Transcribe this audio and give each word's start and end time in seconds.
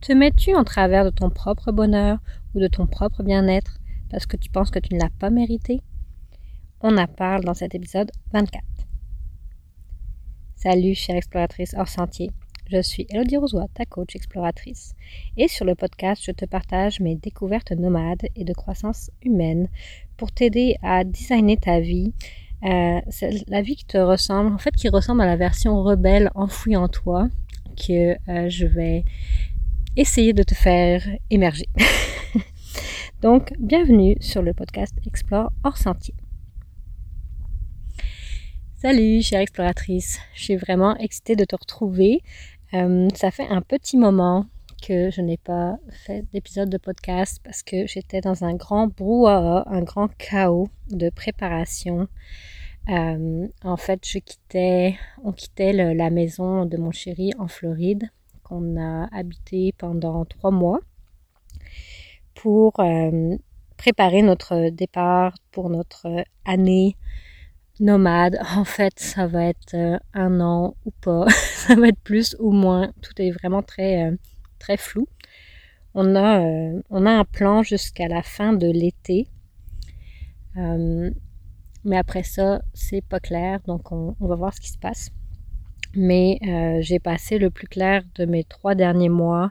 Te 0.00 0.14
mets-tu 0.14 0.54
en 0.54 0.64
travers 0.64 1.04
de 1.04 1.10
ton 1.10 1.28
propre 1.28 1.72
bonheur 1.72 2.20
ou 2.54 2.58
de 2.58 2.68
ton 2.68 2.86
propre 2.86 3.22
bien-être 3.22 3.80
parce 4.08 4.24
que 4.24 4.38
tu 4.38 4.48
penses 4.48 4.70
que 4.70 4.78
tu 4.78 4.94
ne 4.94 4.98
l'as 4.98 5.10
pas 5.18 5.28
mérité? 5.28 5.82
On 6.80 6.96
en 6.96 7.06
parle 7.06 7.44
dans 7.44 7.52
cet 7.52 7.74
épisode 7.74 8.10
24. 8.32 8.64
Salut, 10.56 10.94
chère 10.94 11.16
exploratrice 11.16 11.74
hors 11.76 11.88
sentier. 11.88 12.30
Je 12.72 12.80
suis 12.80 13.06
Elodie 13.10 13.36
Rosoy, 13.36 13.66
ta 13.74 13.84
coach 13.84 14.16
exploratrice. 14.16 14.94
Et 15.36 15.48
sur 15.48 15.66
le 15.66 15.74
podcast, 15.74 16.22
je 16.24 16.32
te 16.32 16.46
partage 16.46 17.00
mes 17.00 17.16
découvertes 17.16 17.72
nomades 17.72 18.26
et 18.36 18.44
de 18.44 18.54
croissance 18.54 19.10
humaine 19.22 19.68
pour 20.16 20.32
t'aider 20.32 20.76
à 20.82 21.04
designer 21.04 21.58
ta 21.58 21.78
vie. 21.78 22.14
Euh, 22.64 23.00
la 23.48 23.60
vie 23.60 23.76
qui 23.76 23.84
te 23.84 23.98
ressemble, 23.98 24.54
en 24.54 24.58
fait, 24.58 24.74
qui 24.74 24.88
ressemble 24.88 25.20
à 25.20 25.26
la 25.26 25.36
version 25.36 25.82
rebelle 25.82 26.30
enfouie 26.34 26.76
en 26.76 26.88
toi 26.88 27.28
que 27.76 28.16
euh, 28.28 28.48
je 28.48 28.66
vais 28.66 29.04
essayer 29.96 30.32
de 30.32 30.42
te 30.42 30.54
faire 30.54 31.02
émerger. 31.30 31.68
Donc, 33.22 33.52
bienvenue 33.58 34.16
sur 34.20 34.42
le 34.42 34.54
podcast 34.54 34.94
Explore 35.06 35.52
hors 35.64 35.76
sentier. 35.76 36.14
Salut, 38.76 39.20
chère 39.22 39.40
exploratrice. 39.40 40.20
Je 40.34 40.44
suis 40.44 40.56
vraiment 40.56 40.96
excitée 40.96 41.36
de 41.36 41.44
te 41.44 41.56
retrouver. 41.56 42.22
Euh, 42.72 43.08
ça 43.14 43.30
fait 43.30 43.48
un 43.48 43.60
petit 43.62 43.96
moment 43.96 44.46
que 44.80 45.10
je 45.10 45.20
n'ai 45.20 45.36
pas 45.36 45.76
fait 45.90 46.24
d'épisode 46.32 46.70
de 46.70 46.78
podcast 46.78 47.40
parce 47.44 47.62
que 47.62 47.86
j'étais 47.86 48.22
dans 48.22 48.44
un 48.44 48.54
grand 48.54 48.86
brouhaha, 48.86 49.64
un 49.66 49.82
grand 49.82 50.08
chaos 50.16 50.70
de 50.90 51.10
préparation. 51.10 52.08
Euh, 52.88 53.48
en 53.62 53.76
fait, 53.76 54.00
on 55.22 55.32
quittait 55.32 55.72
la 55.72 56.10
maison 56.10 56.64
de 56.64 56.78
mon 56.78 56.92
chéri 56.92 57.32
en 57.38 57.48
Floride 57.48 58.08
qu'on 58.50 58.76
a 58.80 59.08
habité 59.16 59.72
pendant 59.78 60.24
trois 60.24 60.50
mois 60.50 60.80
pour 62.34 62.80
euh, 62.80 63.36
préparer 63.76 64.22
notre 64.22 64.70
départ 64.70 65.34
pour 65.52 65.70
notre 65.70 66.24
année 66.44 66.96
nomade. 67.78 68.38
En 68.56 68.64
fait, 68.64 68.98
ça 68.98 69.26
va 69.28 69.44
être 69.44 69.74
euh, 69.74 69.98
un 70.14 70.40
an 70.40 70.74
ou 70.84 70.90
pas, 71.00 71.26
ça 71.66 71.76
va 71.76 71.88
être 71.88 72.00
plus 72.00 72.36
ou 72.40 72.50
moins. 72.50 72.92
Tout 73.02 73.22
est 73.22 73.30
vraiment 73.30 73.62
très 73.62 74.04
euh, 74.04 74.16
très 74.58 74.76
flou. 74.76 75.06
On 75.94 76.16
a 76.16 76.40
on 76.90 77.06
a 77.06 77.10
un 77.10 77.24
plan 77.24 77.62
jusqu'à 77.62 78.08
la 78.08 78.22
fin 78.22 78.52
de 78.52 78.68
l'été. 78.70 79.28
mais 81.84 81.96
après 81.96 82.22
ça, 82.22 82.62
c'est 82.74 83.04
pas 83.04 83.20
clair, 83.20 83.60
donc 83.66 83.90
on 83.92 84.14
va 84.20 84.36
voir 84.36 84.54
ce 84.54 84.60
qui 84.60 84.70
se 84.70 84.78
passe 84.78 85.10
mais 85.94 86.38
euh, 86.46 86.80
j'ai 86.80 86.98
passé 86.98 87.38
le 87.38 87.50
plus 87.50 87.66
clair 87.66 88.02
de 88.14 88.24
mes 88.24 88.44
trois 88.44 88.74
derniers 88.74 89.08
mois 89.08 89.50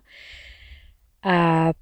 à 1.24 1.74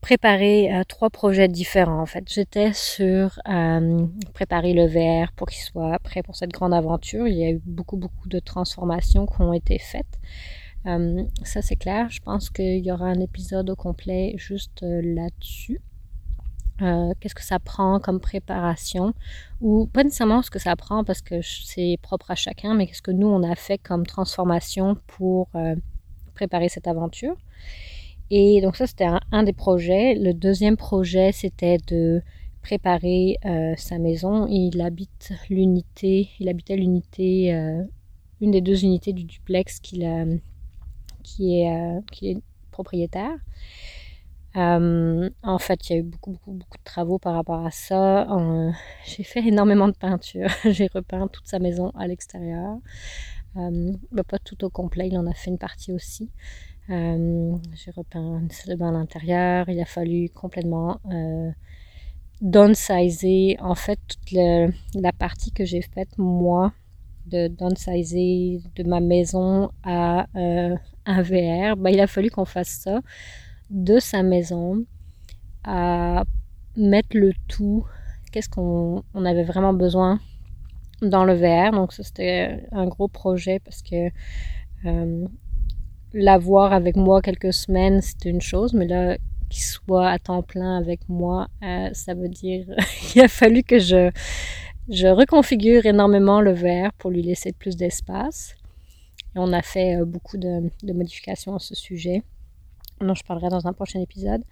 préparer 0.00 0.74
euh, 0.74 0.82
trois 0.84 1.10
projets 1.10 1.48
différents. 1.48 2.00
En 2.00 2.06
fait, 2.06 2.24
j'étais 2.32 2.72
sur 2.72 3.38
euh, 3.48 4.06
préparer 4.32 4.72
le 4.72 4.86
verre 4.86 5.32
pour 5.32 5.48
qu'il 5.48 5.62
soit 5.62 5.98
prêt 6.00 6.22
pour 6.22 6.36
cette 6.36 6.50
grande 6.50 6.74
aventure. 6.74 7.28
Il 7.28 7.36
y 7.36 7.44
a 7.44 7.50
eu 7.50 7.60
beaucoup, 7.64 7.96
beaucoup 7.96 8.28
de 8.28 8.40
transformations 8.40 9.26
qui 9.26 9.40
ont 9.42 9.52
été 9.52 9.78
faites. 9.78 10.18
ça, 11.44 11.62
c'est 11.62 11.76
clair. 11.76 12.08
Je 12.10 12.20
pense 12.20 12.50
qu'il 12.50 12.84
y 12.84 12.90
aura 12.90 13.06
un 13.06 13.20
épisode 13.20 13.68
au 13.70 13.76
complet 13.76 14.34
juste 14.36 14.82
là-dessus. 14.82 15.80
Euh, 16.82 17.12
qu'est-ce 17.20 17.34
que 17.34 17.42
ça 17.44 17.58
prend 17.58 18.00
comme 18.00 18.20
préparation, 18.20 19.12
ou 19.60 19.86
pas 19.86 20.02
nécessairement 20.02 20.42
ce 20.42 20.50
que 20.50 20.58
ça 20.58 20.76
prend 20.76 21.04
parce 21.04 21.20
que 21.20 21.40
c'est 21.42 21.98
propre 22.00 22.30
à 22.30 22.34
chacun, 22.34 22.74
mais 22.74 22.86
qu'est-ce 22.86 23.02
que 23.02 23.10
nous, 23.10 23.26
on 23.26 23.42
a 23.42 23.54
fait 23.54 23.78
comme 23.78 24.06
transformation 24.06 24.96
pour 25.06 25.48
euh, 25.54 25.76
préparer 26.34 26.68
cette 26.68 26.86
aventure? 26.86 27.36
Et 28.30 28.60
donc 28.62 28.76
ça, 28.76 28.86
c'était 28.86 29.08
un, 29.32 29.42
des 29.42 29.52
projets. 29.52 30.14
Le 30.14 30.32
deuxième 30.32 30.76
projet, 30.76 31.32
c'était 31.32 31.78
de 31.88 32.22
préparer 32.62 33.36
euh, 33.44 33.74
sa 33.76 33.98
maison. 33.98 34.46
Il 34.46 34.80
habite 34.80 35.32
l'unité, 35.50 36.30
il 36.38 36.48
habitait 36.48 36.76
l'unité, 36.76 37.50
une 38.40 38.50
des 38.52 38.60
deux 38.60 38.84
unités 38.84 39.12
du 39.12 39.24
duplex 39.24 39.80
qu'il 39.80 40.40
qui, 41.24 41.60
est, 41.60 42.00
qui 42.12 42.30
est 42.30 42.38
propriétaire. 42.70 43.36
Euh, 44.56 45.30
en 45.42 45.58
fait, 45.58 45.88
il 45.88 45.92
y 45.92 45.96
a 45.96 45.98
eu 46.00 46.02
beaucoup, 46.02 46.32
beaucoup, 46.32 46.52
beaucoup 46.52 46.78
de 46.78 46.84
travaux 46.84 47.18
par 47.18 47.34
rapport 47.34 47.64
à 47.64 47.70
ça. 47.70 48.28
Euh, 48.30 48.70
j'ai 49.04 49.22
fait 49.22 49.46
énormément 49.46 49.88
de 49.88 49.96
peinture. 49.96 50.48
j'ai 50.64 50.88
repeint 50.92 51.28
toute 51.28 51.46
sa 51.46 51.58
maison 51.58 51.90
à 51.90 52.06
l'extérieur. 52.06 52.78
Euh, 53.56 53.92
pas 54.28 54.38
tout 54.38 54.62
au 54.64 54.70
complet, 54.70 55.08
il 55.08 55.18
en 55.18 55.26
a 55.26 55.34
fait 55.34 55.50
une 55.50 55.58
partie 55.58 55.92
aussi. 55.92 56.30
j'ai 56.88 57.90
repeint 57.94 58.40
une 58.40 58.50
salle 58.50 58.74
de 58.74 58.78
bain 58.78 58.88
à 58.88 58.92
l'intérieur. 58.92 59.68
Il 59.68 59.80
a 59.80 59.84
fallu 59.84 60.28
complètement 60.30 61.00
downsizer. 62.40 63.56
En 63.60 63.74
fait, 63.74 63.98
toute 64.08 64.32
la 64.32 65.12
partie 65.12 65.52
que 65.52 65.64
j'ai 65.64 65.82
faite, 65.82 66.18
moi, 66.18 66.72
de 67.26 67.46
downsizer 67.48 68.60
de 68.74 68.82
ma 68.82 69.00
maison 69.00 69.70
à 69.84 70.26
un 70.34 71.22
VR, 71.22 71.76
ben, 71.76 71.90
il 71.90 72.00
a 72.00 72.06
fallu 72.08 72.30
qu'on 72.30 72.44
fasse 72.44 72.80
ça 72.82 73.00
de 73.70 73.98
sa 73.98 74.22
maison 74.22 74.84
à 75.64 76.24
mettre 76.76 77.16
le 77.16 77.32
tout, 77.48 77.84
qu'est-ce 78.32 78.48
qu'on 78.48 79.02
avait 79.14 79.44
vraiment 79.44 79.72
besoin 79.72 80.20
dans 81.02 81.24
le 81.24 81.34
verre. 81.34 81.72
Donc 81.72 81.92
c'était 81.92 82.66
un 82.72 82.86
gros 82.86 83.08
projet 83.08 83.60
parce 83.60 83.82
que 83.82 84.10
euh, 84.86 85.26
l'avoir 86.12 86.72
avec 86.72 86.96
moi 86.96 87.22
quelques 87.22 87.52
semaines 87.52 88.00
c'était 88.00 88.30
une 88.30 88.40
chose, 88.40 88.74
mais 88.74 88.86
là 88.86 89.16
qu'il 89.48 89.62
soit 89.62 90.08
à 90.08 90.18
temps 90.18 90.42
plein 90.42 90.76
avec 90.76 91.00
moi, 91.08 91.48
euh, 91.62 91.90
ça 91.92 92.14
veut 92.14 92.28
dire 92.28 92.66
il 93.14 93.22
a 93.22 93.28
fallu 93.28 93.62
que 93.62 93.78
je, 93.78 94.10
je 94.88 95.08
reconfigure 95.08 95.86
énormément 95.86 96.40
le 96.40 96.52
verre 96.52 96.92
pour 96.94 97.10
lui 97.10 97.22
laisser 97.22 97.52
plus 97.52 97.76
d'espace. 97.76 98.54
Et 99.34 99.38
on 99.38 99.52
a 99.52 99.62
fait 99.62 99.96
euh, 99.96 100.04
beaucoup 100.04 100.38
de 100.38 100.92
modifications 100.92 101.54
à 101.54 101.58
ce 101.60 101.74
sujet 101.74 102.22
dont 103.00 103.14
je 103.14 103.24
parlerai 103.24 103.48
dans 103.48 103.66
un 103.66 103.72
prochain 103.72 104.00
épisode. 104.00 104.42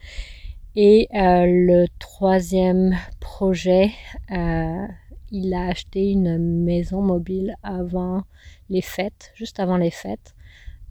Et 0.76 1.08
euh, 1.14 1.44
le 1.46 1.86
troisième 1.98 2.96
projet, 3.20 3.90
euh, 4.30 4.86
il 5.30 5.52
a 5.54 5.66
acheté 5.66 6.10
une 6.10 6.38
maison 6.38 7.02
mobile 7.02 7.56
avant 7.62 8.22
les 8.70 8.82
fêtes, 8.82 9.32
juste 9.34 9.60
avant 9.60 9.76
les 9.76 9.90
fêtes, 9.90 10.34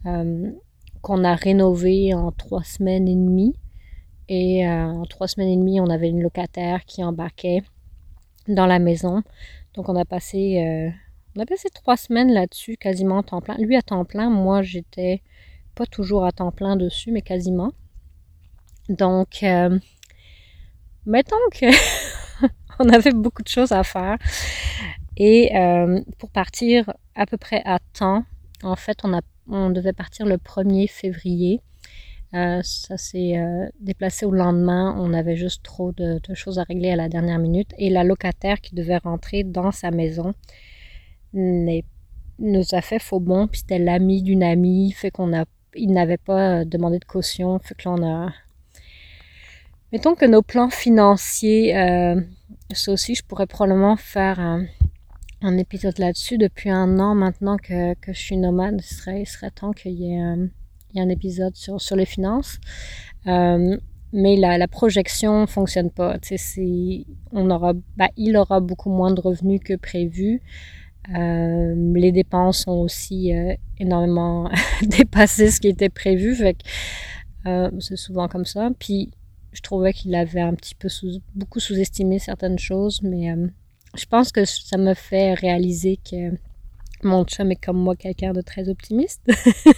euh, 0.06 0.52
qu'on 1.02 1.24
a 1.24 1.36
rénové 1.36 2.14
en 2.14 2.32
trois 2.32 2.64
semaines 2.64 3.08
et 3.08 3.16
demie. 3.16 3.56
Et 4.30 4.68
en 4.68 5.06
trois 5.06 5.30
semaines 5.30 5.48
et 5.48 5.56
demie, 5.56 5.80
on 5.80 5.90
avait 5.90 6.10
une 6.10 6.22
locataire 6.22 6.84
qui 6.84 7.02
embarquait 7.02 7.62
dans 8.50 8.66
la 8.66 8.78
maison. 8.78 9.24
Donc 9.74 9.88
on 9.88 9.96
a 9.96 10.04
passé, 10.04 10.92
on 11.38 11.40
a 11.40 11.46
passé 11.46 11.70
trois 11.74 11.96
semaines 11.96 12.34
là-dessus, 12.34 12.76
quasiment 12.76 13.20
à 13.20 13.24
temps 13.24 13.40
plein. 13.40 13.56
Lui 13.58 13.78
à 13.78 13.82
temps 13.82 14.04
plein, 14.04 14.30
moi 14.30 14.64
j'étais 14.64 15.22
pas 15.78 15.86
toujours 15.86 16.26
à 16.26 16.32
temps 16.32 16.52
plein 16.52 16.76
dessus, 16.76 17.12
mais 17.12 17.22
quasiment. 17.22 17.72
Donc, 18.90 19.44
euh, 19.44 19.78
mettons 21.06 21.36
que 21.52 21.66
on 22.80 22.90
avait 22.90 23.12
beaucoup 23.12 23.44
de 23.44 23.48
choses 23.48 23.72
à 23.72 23.84
faire. 23.84 24.18
Et 25.18 25.56
euh, 25.56 26.02
pour 26.18 26.32
partir 26.32 26.92
à 27.16 27.26
peu 27.28 27.38
près 27.38 27.62
à 27.66 27.80
temps, 27.94 28.24
en 28.64 28.76
fait, 28.76 29.00
on, 29.04 29.14
a, 29.14 29.22
on 29.48 29.70
devait 29.70 29.94
partir 29.94 30.26
le 30.26 30.38
1er 30.38 30.90
février. 30.90 31.62
Euh, 32.34 32.62
ça 32.64 32.98
s'est 32.98 33.36
déplacé 33.80 34.26
au 34.26 34.32
lendemain. 34.32 34.96
On 34.98 35.14
avait 35.14 35.38
juste 35.38 35.64
trop 35.64 35.92
de, 35.92 36.20
choses 36.34 36.58
à 36.60 36.64
régler 36.64 36.90
à 36.90 36.96
la 36.96 37.08
dernière 37.08 37.40
minute. 37.40 37.72
Et 37.78 37.90
la 37.90 38.04
locataire 38.04 38.62
qui 38.62 38.74
devait 38.74 38.98
rentrer 38.98 39.44
dans 39.44 39.72
sa 39.72 39.92
maison 39.92 40.34
nous 41.34 42.66
a 42.72 42.82
fait 42.82 43.00
faux 43.00 43.20
bon. 43.20 43.48
Puis 43.48 43.60
c'était 43.62 43.80
l'ami 43.80 44.24
d'une 44.24 44.44
amie. 44.44 44.92
Fait 44.92 45.12
qu'on 45.12 45.34
a 45.34 45.46
il 45.78 45.92
n'avait 45.92 46.18
pas 46.18 46.66
demandé 46.66 47.00
de 47.00 47.06
caution. 47.06 47.60
Fait 47.60 47.76
que 47.76 47.88
là, 47.88 47.96
on 47.98 48.04
a. 48.04 48.34
Mettons 49.92 50.16
que 50.16 50.26
nos 50.26 50.42
plans 50.42 50.70
financiers, 50.70 51.78
euh, 51.78 52.20
ça 52.72 52.92
aussi, 52.92 53.16
je 53.16 53.24
pourrais 53.24 53.48
probablement 53.48 53.96
faire 53.96 54.40
un, 54.40 55.58
épisode 55.58 55.98
là-dessus. 55.98 56.38
Depuis 56.38 56.70
un 56.70 57.00
an 57.00 57.16
maintenant 57.16 57.58
que, 57.58 57.94
je 58.06 58.12
suis 58.12 58.38
nomade, 58.38 58.82
il 58.82 59.26
serait, 59.26 59.52
temps 59.52 59.72
qu'il 59.72 59.94
y, 59.94 60.14
ait 60.14 60.20
un, 60.20 61.10
épisode 61.10 61.56
sur, 61.56 61.96
les 61.96 62.06
finances. 62.06 62.60
Euh, 63.28 63.78
mais 64.12 64.36
la, 64.36 64.68
projection 64.68 65.48
fonctionne 65.48 65.92
pas. 65.92 66.18
On 67.32 67.50
aura, 67.50 67.74
bah, 67.96 68.10
il 68.18 68.36
aura 68.36 68.60
beaucoup 68.60 68.90
moins 68.90 69.14
de 69.14 69.22
revenus 69.22 69.62
que 69.64 69.76
prévu. 69.76 70.42
Euh, 71.16 71.74
les 71.96 72.12
dépenses 72.12 72.66
ont 72.68 72.82
aussi 72.82 73.34
euh, 73.34 73.54
énormément 73.80 74.50
dépassé 74.82 75.52
ce 75.52 75.60
qui 75.60 75.70
était 75.70 75.90
prévu. 75.90 76.38
Euh, 77.46 77.72
c'est 77.80 77.96
souvent 77.96 78.28
comme 78.28 78.46
ça. 78.46 78.70
Puis 78.80 79.12
je 79.54 79.62
trouvais 79.62 79.94
qu'il 79.94 80.14
avait 80.16 80.42
un 80.42 80.54
petit 80.54 80.76
peu 80.76 80.90
beaucoup 81.36 81.60
sous-estimé 81.60 82.20
certaines 82.20 82.60
choses, 82.60 83.02
mais 83.02 83.34
je 83.96 84.06
pense 84.06 84.32
que 84.32 84.46
ça 84.46 84.78
me 84.78 84.94
fait 84.94 85.34
réaliser 85.34 85.98
que 85.98 86.38
mon 87.04 87.24
chum 87.26 87.52
est 87.52 87.56
comme 87.64 87.78
moi 87.78 87.96
quelqu'un 87.96 88.34
de 88.34 88.42
très 88.42 88.70
optimiste. 88.70 89.22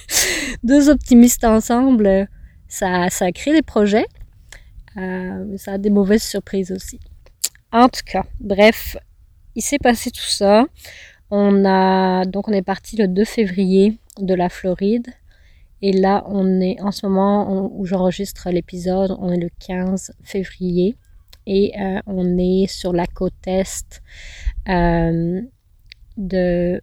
Deux 0.64 0.90
optimistes 0.90 1.44
ensemble, 1.44 2.28
Ça, 2.68 3.10
ça 3.10 3.26
a 3.26 3.32
créé 3.32 3.54
des 3.54 3.62
projets, 3.62 4.06
euh, 4.98 5.58
ça 5.58 5.74
a 5.74 5.78
des 5.78 5.90
mauvaises 5.90 6.24
surprises 6.24 6.72
aussi. 6.72 7.00
En 7.72 7.88
tout 7.90 8.02
cas, 8.06 8.26
bref, 8.40 8.98
il 9.56 9.62
s'est 9.62 9.78
passé 9.80 10.12
tout 10.12 10.22
ça. 10.22 10.66
On 11.32 11.64
a 11.66 12.26
donc 12.26 12.48
on 12.48 12.52
est 12.52 12.64
parti 12.64 12.96
le 12.98 13.08
2 13.08 13.24
février 13.24 13.98
de 14.20 14.34
la 14.34 14.50
Floride 14.50 15.08
et 15.82 15.94
là 15.94 16.24
on 16.28 16.60
est 16.60 16.82
en 16.82 16.92
ce 16.92 17.06
moment 17.06 17.72
où 17.72 17.86
j'enregistre 17.86 18.50
l'épisode, 18.50 19.16
on 19.20 19.32
est 19.32 19.38
le 19.38 19.50
15 19.60 20.14
février 20.24 20.96
et 21.46 21.74
euh, 21.80 22.00
on 22.06 22.38
est 22.38 22.68
sur 22.68 22.94
la 22.94 23.08
côte 23.08 23.34
est 23.48 24.02
euh, 24.70 25.42
de 26.18 26.82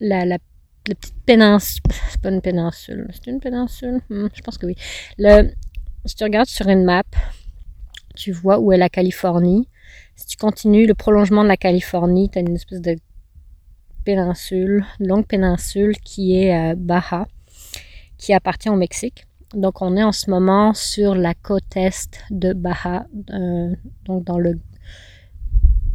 la, 0.00 0.24
la, 0.24 0.38
petite 0.84 1.14
péninsule. 1.24 1.80
C'est 2.10 2.20
pas 2.20 2.30
une 2.30 2.42
péninsule, 2.42 3.08
c'est 3.12 3.30
une 3.30 3.40
péninsule? 3.40 4.00
Hmm, 4.10 4.26
je 4.34 4.42
pense 4.42 4.58
que 4.58 4.66
oui. 4.66 4.76
Le, 5.16 5.50
si 6.04 6.14
tu 6.14 6.24
regardes 6.24 6.48
sur 6.48 6.68
une 6.68 6.84
map, 6.84 7.04
tu 8.14 8.32
vois 8.32 8.58
où 8.58 8.72
est 8.72 8.76
la 8.76 8.90
Californie. 8.90 9.68
Si 10.16 10.26
tu 10.26 10.36
continues 10.36 10.86
le 10.86 10.94
prolongement 10.94 11.42
de 11.42 11.48
la 11.48 11.56
Californie, 11.56 12.28
tu 12.28 12.38
as 12.38 12.42
une 12.42 12.54
espèce 12.54 12.82
de 12.82 12.96
péninsule, 14.04 14.84
longue 15.00 15.26
péninsule 15.26 15.96
qui 15.98 16.38
est 16.40 16.72
euh, 16.72 16.74
Baja, 16.76 17.26
qui 18.18 18.32
appartient 18.32 18.68
au 18.68 18.76
Mexique. 18.76 19.26
Donc 19.54 19.82
on 19.82 19.96
est 19.96 20.02
en 20.02 20.12
ce 20.12 20.30
moment 20.30 20.74
sur 20.74 21.14
la 21.14 21.34
côte 21.34 21.76
est 21.76 22.20
de 22.30 22.52
Baja, 22.52 23.06
euh, 23.30 23.74
donc 24.04 24.24
dans 24.24 24.38
le 24.38 24.58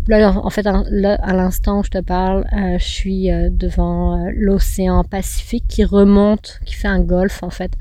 Là, 0.08 0.32
en 0.32 0.50
fait, 0.50 0.64
là, 0.64 1.14
à 1.22 1.34
l'instant 1.36 1.82
où 1.82 1.84
je 1.84 1.92
te 1.92 2.02
parle, 2.02 2.44
euh, 2.52 2.80
je 2.80 2.84
suis 2.84 3.28
devant 3.52 4.28
l'océan 4.34 5.04
Pacifique 5.04 5.68
qui 5.68 5.84
remonte, 5.84 6.60
qui 6.66 6.74
fait 6.74 6.88
un 6.88 7.00
golfe 7.00 7.44
en 7.44 7.52
fait, 7.52 7.74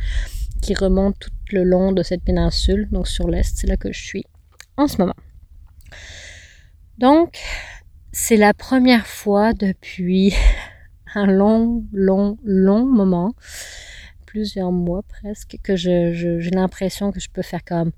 qui 0.61 0.75
remonte 0.75 1.19
tout 1.19 1.31
le 1.53 1.65
long 1.65 1.93
de 1.93 2.03
cette 2.03 2.23
péninsule, 2.23 2.87
donc 2.91 3.09
sur 3.09 3.29
l'est, 3.29 3.57
c'est 3.57 3.67
là 3.67 3.79
que 3.79 3.93
je 3.93 4.05
suis 4.05 4.25
en 4.77 4.89
ce 4.89 4.99
moment. 4.99 5.15
Donc, 6.99 7.39
c'est 8.13 8.37
la 8.37 8.55
première 8.55 9.07
fois 9.07 9.53
depuis 9.53 10.35
un 11.15 11.27
long, 11.27 11.85
long, 11.93 12.39
long 12.45 12.85
moment, 12.85 13.35
plusieurs 14.27 14.73
mois 14.73 15.03
presque, 15.03 15.57
que 15.63 15.77
j'ai 15.77 16.15
je, 16.15 16.51
l'impression 16.51 17.13
que 17.13 17.21
je 17.21 17.29
peux 17.31 17.43
faire 17.43 17.65
comme 17.65 17.93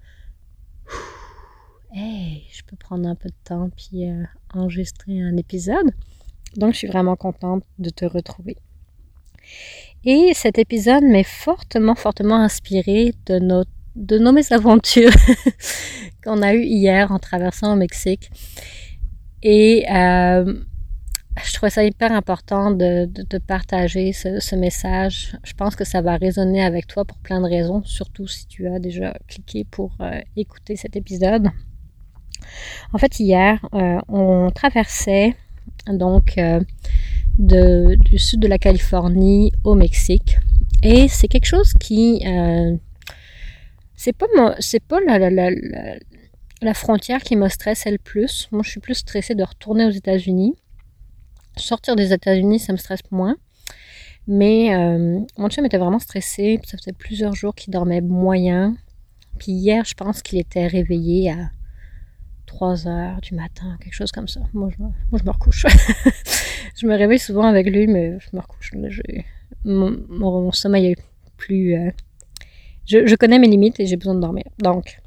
Hey, 1.93 2.47
je 2.53 2.63
peux 2.63 2.77
prendre 2.77 3.09
un 3.09 3.17
peu 3.17 3.29
de 3.29 3.35
temps 3.43 3.69
puis 3.77 4.09
euh, 4.09 4.23
enregistrer 4.55 5.21
un 5.21 5.37
épisode. 5.37 5.91
Donc, 6.57 6.73
je 6.73 6.79
suis 6.79 6.87
vraiment 6.87 7.17
contente 7.17 7.65
de 7.79 7.91
te 7.91 8.05
retrouver. 8.05 8.57
Et 10.05 10.33
cet 10.35 10.59
épisode 10.59 11.03
m'est 11.03 11.25
fortement, 11.25 11.97
fortement 11.97 12.37
inspiré 12.37 13.13
de 13.27 13.39
notre 13.39 13.71
de 13.97 14.19
nos 14.19 14.33
mésaventures 14.33 15.13
qu'on 16.25 16.43
a 16.43 16.55
eues 16.55 16.65
hier 16.65 17.11
en 17.11 17.19
traversant 17.19 17.73
au 17.73 17.77
Mexique. 17.77 18.31
Et 19.43 19.87
euh, 19.91 20.55
je 21.43 21.55
trouvais 21.55 21.71
ça 21.71 21.85
hyper 21.85 22.13
important 22.13 22.71
de, 22.71 23.07
de, 23.07 23.39
partager 23.39 24.13
ce, 24.13 24.55
message. 24.57 25.37
Je 25.45 25.55
pense 25.55 25.77
que 25.77 25.85
ça 25.85 26.03
va 26.03 26.17
résonner 26.17 26.63
avec 26.63 26.87
toi 26.87 27.05
pour 27.05 27.19
plein 27.19 27.41
de 27.41 27.47
raisons, 27.47 27.83
surtout 27.85 28.27
si 28.27 28.47
tu 28.47 28.67
as 28.69 28.79
déjà 28.79 29.15
cliqué 29.29 29.65
pour 29.65 29.93
euh, 30.01 30.21
écouter 30.37 30.77
cet 30.77 30.97
épisode. 30.97 31.49
En 32.93 32.99
fait, 32.99 33.21
hier, 33.21 33.65
euh, 33.75 33.99
on 34.09 34.51
traversait 34.51 35.35
donc 35.87 36.39
de, 37.39 37.95
du 37.95 38.19
sud 38.19 38.41
de 38.41 38.49
la 38.49 38.59
Californie 38.59 39.53
au 39.65 39.75
Mexique. 39.75 40.39
Et 40.83 41.09
c'est 41.09 41.29
quelque 41.29 41.47
chose 41.47 41.73
qui 41.79 42.23
c'est 44.01 44.15
pas, 44.15 44.27
c'est 44.61 44.83
pas 44.83 44.99
la, 45.07 45.19
la, 45.19 45.31
la, 45.31 45.51
frontière 46.75 47.23
qui 47.23 47.37
me 47.37 47.49
stresse 47.49 47.87
le 47.87 47.99
plus. 47.99 48.49
Moi, 48.53 48.63
je 48.65 48.71
suis 48.71 48.81
plus 48.81 48.95
stressée 48.95 49.35
de 49.35 49.43
retourner 49.45 49.87
aux 49.87 49.91
États-Unis. 49.91 50.55
Sortir 51.57 51.97
des 51.97 52.13
États-Unis, 52.13 52.59
ça 52.59 52.73
me 52.73 52.79
stresse 52.79 53.01
moins. 53.11 53.37
Mais 54.27 54.75
euh, 54.75 55.21
mon 55.39 55.49
chum 55.49 55.65
était 55.65 55.79
vraiment 55.79 55.99
stressé. 55.99 56.61
Ça 56.65 56.77
faisait 56.77 56.93
plusieurs 56.93 57.35
jours 57.35 57.55
qu'il 57.55 57.73
dormait 57.73 58.01
moyen. 58.01 58.77
Puis 59.39 59.53
hier, 59.53 59.85
je 59.85 59.95
pense 59.95 60.23
qu'il 60.23 60.39
était 60.39 60.67
réveillé 60.67 61.31
à 61.31 61.51
3 62.47 62.87
heures 62.89 63.21
du 63.21 63.35
matin, 63.35 63.77
quelque 63.81 63.95
chose 63.95 64.13
comme 64.13 64.29
ça. 64.29 64.41
Moi, 64.53 64.69
je 64.77 64.83
me, 64.83 64.89
moi, 65.11 65.19
je 65.21 65.25
me 65.25 65.31
recouche. 65.31 65.67
je 66.77 66.87
me 66.87 66.95
réveille 66.95 67.19
souvent 67.19 67.45
avec 67.45 67.67
lui, 67.67 67.87
mais 67.87 68.19
je 68.21 68.37
me 68.37 68.41
recouche. 68.41 68.73
mon, 69.65 69.97
mon, 70.09 70.53
sommeil 70.53 70.93
est 70.93 70.97
plus. 71.37 71.75
Euh, 71.75 71.91
je, 72.87 73.15
connais 73.15 73.39
mes 73.39 73.49
limites 73.49 73.79
et 73.81 73.87
j'ai 73.87 73.97
besoin 73.97 74.15
de 74.15 74.21
dormir. 74.21 74.45
Donc, 74.59 75.00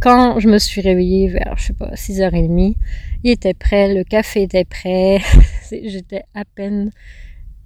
quand 0.00 0.38
je 0.38 0.48
me 0.48 0.58
suis 0.58 0.80
réveillée 0.80 1.28
vers, 1.28 1.56
je 1.56 1.66
sais 1.66 1.72
pas, 1.72 1.90
6h30, 1.94 2.76
il 3.24 3.30
était 3.30 3.54
prêt, 3.54 3.94
le 3.94 4.04
café 4.04 4.42
était 4.42 4.64
prêt. 4.64 5.18
J'étais 5.70 6.22
à 6.34 6.44
peine 6.44 6.90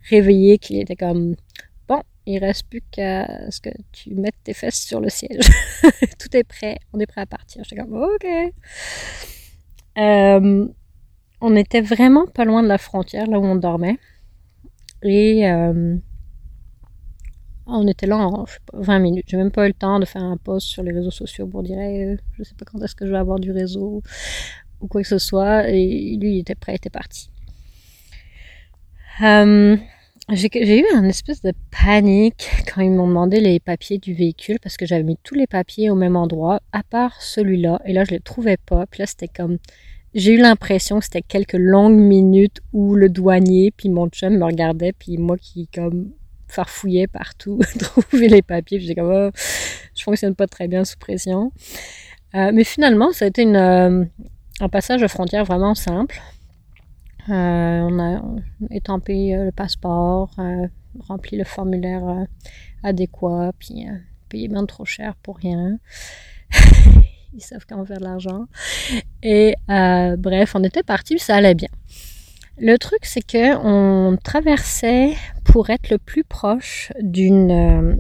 réveillée 0.08 0.58
qu'il 0.58 0.80
était 0.80 0.96
comme 0.96 1.36
bon, 1.88 2.02
il 2.26 2.38
reste 2.38 2.68
plus 2.68 2.82
qu'à 2.90 3.50
ce 3.50 3.60
que 3.60 3.70
tu 3.92 4.14
mettes 4.14 4.34
tes 4.44 4.54
fesses 4.54 4.80
sur 4.80 5.00
le 5.00 5.08
siège. 5.08 5.48
Tout 6.18 6.36
est 6.36 6.44
prêt, 6.44 6.78
on 6.92 7.00
est 7.00 7.06
prêt 7.06 7.20
à 7.20 7.26
partir. 7.26 7.62
J'étais 7.64 7.82
comme 7.82 7.94
ok. 7.94 8.26
Euh, 9.98 10.68
on 11.40 11.56
était 11.56 11.80
vraiment 11.80 12.26
pas 12.26 12.44
loin 12.44 12.62
de 12.62 12.68
la 12.68 12.78
frontière, 12.78 13.26
là 13.26 13.38
où 13.38 13.44
on 13.44 13.56
dormait. 13.56 13.98
Et 15.02 15.48
euh, 15.50 15.96
on 17.72 17.86
était 17.88 18.06
là 18.06 18.18
en 18.18 18.44
20 18.74 18.98
minutes. 18.98 19.24
J'ai 19.28 19.36
même 19.36 19.50
pas 19.50 19.64
eu 19.64 19.68
le 19.68 19.74
temps 19.74 19.98
de 19.98 20.04
faire 20.04 20.22
un 20.22 20.36
post 20.36 20.66
sur 20.66 20.82
les 20.82 20.92
réseaux 20.92 21.10
sociaux 21.10 21.46
pour 21.46 21.62
dire 21.62 21.78
Je 21.78 22.16
je 22.38 22.44
sais 22.44 22.54
pas 22.54 22.64
quand 22.64 22.82
est-ce 22.82 22.94
que 22.94 23.06
je 23.06 23.12
vais 23.12 23.18
avoir 23.18 23.38
du 23.38 23.50
réseau 23.50 24.02
ou 24.80 24.88
quoi 24.88 25.02
que 25.02 25.08
ce 25.08 25.18
soit. 25.18 25.68
Et 25.68 26.16
lui, 26.20 26.34
il 26.34 26.38
était 26.40 26.54
prêt, 26.54 26.72
il 26.72 26.76
était 26.76 26.90
parti. 26.90 27.30
Euh, 29.22 29.76
j'ai 30.30 30.80
eu 30.80 30.86
un 30.94 31.04
espèce 31.04 31.42
de 31.42 31.52
panique 31.70 32.48
quand 32.72 32.80
ils 32.80 32.90
m'ont 32.90 33.08
demandé 33.08 33.40
les 33.40 33.60
papiers 33.60 33.98
du 33.98 34.14
véhicule 34.14 34.58
parce 34.62 34.76
que 34.76 34.86
j'avais 34.86 35.02
mis 35.02 35.18
tous 35.22 35.34
les 35.34 35.46
papiers 35.46 35.90
au 35.90 35.94
même 35.94 36.16
endroit, 36.16 36.60
à 36.72 36.82
part 36.82 37.20
celui-là. 37.20 37.80
Et 37.84 37.92
là, 37.92 38.04
je 38.04 38.12
les 38.12 38.20
trouvais 38.20 38.56
pas. 38.56 38.86
Puis 38.86 39.00
là, 39.00 39.06
c'était 39.06 39.28
comme. 39.28 39.58
J'ai 40.14 40.34
eu 40.34 40.38
l'impression 40.38 40.98
que 40.98 41.06
c'était 41.06 41.22
quelques 41.22 41.54
longues 41.54 41.98
minutes 41.98 42.60
où 42.74 42.94
le 42.94 43.08
douanier 43.08 43.70
puis 43.74 43.88
mon 43.88 44.08
chum 44.08 44.36
me 44.36 44.44
regardait 44.44 44.92
puis 44.92 45.16
moi 45.16 45.38
qui 45.38 45.68
comme 45.68 46.12
farfouillais 46.52 47.06
partout, 47.06 47.60
trouver 47.78 48.28
les 48.28 48.42
papiers. 48.42 48.80
J'étais 48.80 48.94
comme, 48.94 49.10
oh, 49.12 49.30
je 49.94 50.02
fonctionne 50.02 50.34
pas 50.34 50.46
très 50.46 50.68
bien 50.68 50.84
sous 50.84 50.98
pression. 50.98 51.52
Euh, 52.34 52.50
mais 52.52 52.64
finalement, 52.64 53.12
ça 53.12 53.24
a 53.24 53.28
été 53.28 53.46
euh, 53.46 54.04
un 54.60 54.68
passage 54.68 55.00
de 55.00 55.06
frontière 55.06 55.44
vraiment 55.44 55.74
simple. 55.74 56.20
Euh, 57.28 57.32
on 57.32 57.98
a 57.98 58.20
étampé 58.70 59.34
le 59.36 59.52
passeport, 59.52 60.30
rempli 61.08 61.38
le 61.38 61.44
formulaire 61.44 62.26
adéquat, 62.82 63.52
puis 63.58 63.86
payé 64.28 64.48
bien 64.48 64.66
trop 64.66 64.84
cher 64.84 65.14
pour 65.22 65.36
rien. 65.36 65.78
Ils 67.34 67.40
savent 67.40 67.64
comment 67.66 67.84
faire 67.84 68.00
de 68.00 68.04
l'argent. 68.04 68.46
Et 69.22 69.54
bref, 69.68 70.54
on 70.56 70.64
était 70.64 70.82
parti, 70.82 71.18
ça 71.18 71.36
allait 71.36 71.54
bien. 71.54 71.68
Le 72.58 72.76
truc, 72.76 73.00
c'est 73.02 73.26
que 73.26 73.56
on 73.64 74.16
traversait 74.16 75.14
pour 75.44 75.70
être 75.70 75.90
le 75.90 75.98
plus 75.98 76.24
proche 76.24 76.92
d'une, 77.00 77.50
euh, 77.50 77.96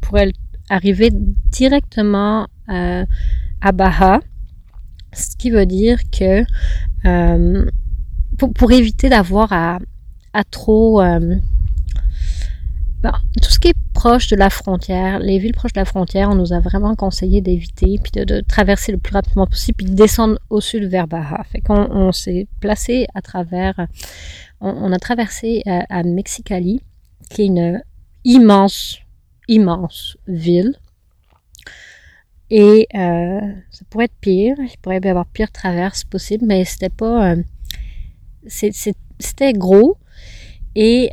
pour 0.00 0.18
arriver 0.70 1.10
directement 1.12 2.46
à, 2.68 3.04
à 3.60 3.72
Baja, 3.72 4.20
ce 5.12 5.36
qui 5.36 5.50
veut 5.50 5.66
dire 5.66 5.98
que 6.10 6.44
euh, 7.06 7.66
pour, 8.56 8.72
éviter 8.72 9.08
d'avoir 9.08 9.52
à, 9.52 9.78
trop 10.50 11.00
euh, 11.00 11.36
tout 13.10 13.50
ce 13.50 13.58
qui 13.58 13.68
est 13.68 13.76
proche 13.94 14.28
de 14.28 14.36
la 14.36 14.50
frontière, 14.50 15.18
les 15.18 15.38
villes 15.38 15.54
proches 15.54 15.72
de 15.72 15.80
la 15.80 15.84
frontière, 15.84 16.30
on 16.30 16.34
nous 16.34 16.52
a 16.52 16.60
vraiment 16.60 16.94
conseillé 16.94 17.40
d'éviter, 17.40 17.98
puis 18.02 18.24
de, 18.24 18.40
traverser 18.40 18.92
le 18.92 18.98
plus 18.98 19.12
rapidement 19.12 19.46
possible, 19.46 19.76
puis 19.76 19.86
de 19.86 19.94
descendre 19.94 20.38
au 20.50 20.60
sud 20.60 20.84
vers 20.84 21.08
Baja. 21.08 21.42
Fait 21.50 21.60
qu'on 21.60 21.90
on, 21.90 22.12
s'est 22.12 22.46
placé 22.60 23.06
à 23.14 23.22
travers, 23.22 23.86
on, 24.60 24.92
a 24.92 24.98
traversé 24.98 25.62
euh, 25.66 25.80
à, 25.88 26.02
Mexicali, 26.04 26.80
qui 27.30 27.42
est 27.42 27.46
une 27.46 27.82
immense, 28.24 28.98
immense 29.48 30.16
ville. 30.28 30.76
Et 32.50 32.86
euh, 32.94 33.40
ça 33.70 33.84
pourrait 33.88 34.04
être 34.04 34.18
pire, 34.20 34.56
il 34.58 34.78
pourrait 34.80 35.00
y 35.02 35.08
avoir 35.08 35.26
pire 35.26 35.50
traverse 35.50 36.04
possible, 36.04 36.44
mais 36.46 36.64
c'était 36.64 36.90
pas, 36.90 37.32
euh, 37.32 37.42
c'était 38.46 39.54
gros 39.54 39.96
et 40.74 41.10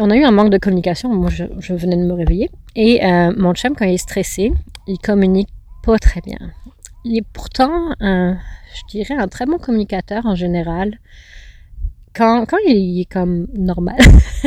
on 0.00 0.10
a 0.10 0.16
eu 0.16 0.24
un 0.24 0.30
manque 0.30 0.50
de 0.50 0.58
communication. 0.58 1.08
Moi, 1.14 1.30
je, 1.30 1.74
venais 1.74 1.96
de 1.96 2.04
me 2.04 2.12
réveiller. 2.12 2.50
Et 2.76 3.04
euh, 3.04 3.32
mon 3.36 3.54
chum, 3.54 3.74
quand 3.76 3.84
il 3.84 3.94
est 3.94 3.98
stressé, 3.98 4.52
il 4.86 4.98
communique 4.98 5.48
pas 5.82 5.98
très 5.98 6.20
bien. 6.20 6.38
Il 7.04 7.16
est 7.16 7.26
pourtant, 7.32 7.94
je 8.00 8.86
dirais, 8.88 9.14
un 9.14 9.28
très 9.28 9.46
bon 9.46 9.58
communicateur 9.58 10.26
en 10.26 10.34
général. 10.34 10.98
quand, 12.14 12.46
il 12.66 13.00
est 13.00 13.10
comme 13.10 13.46
normal, 13.54 13.98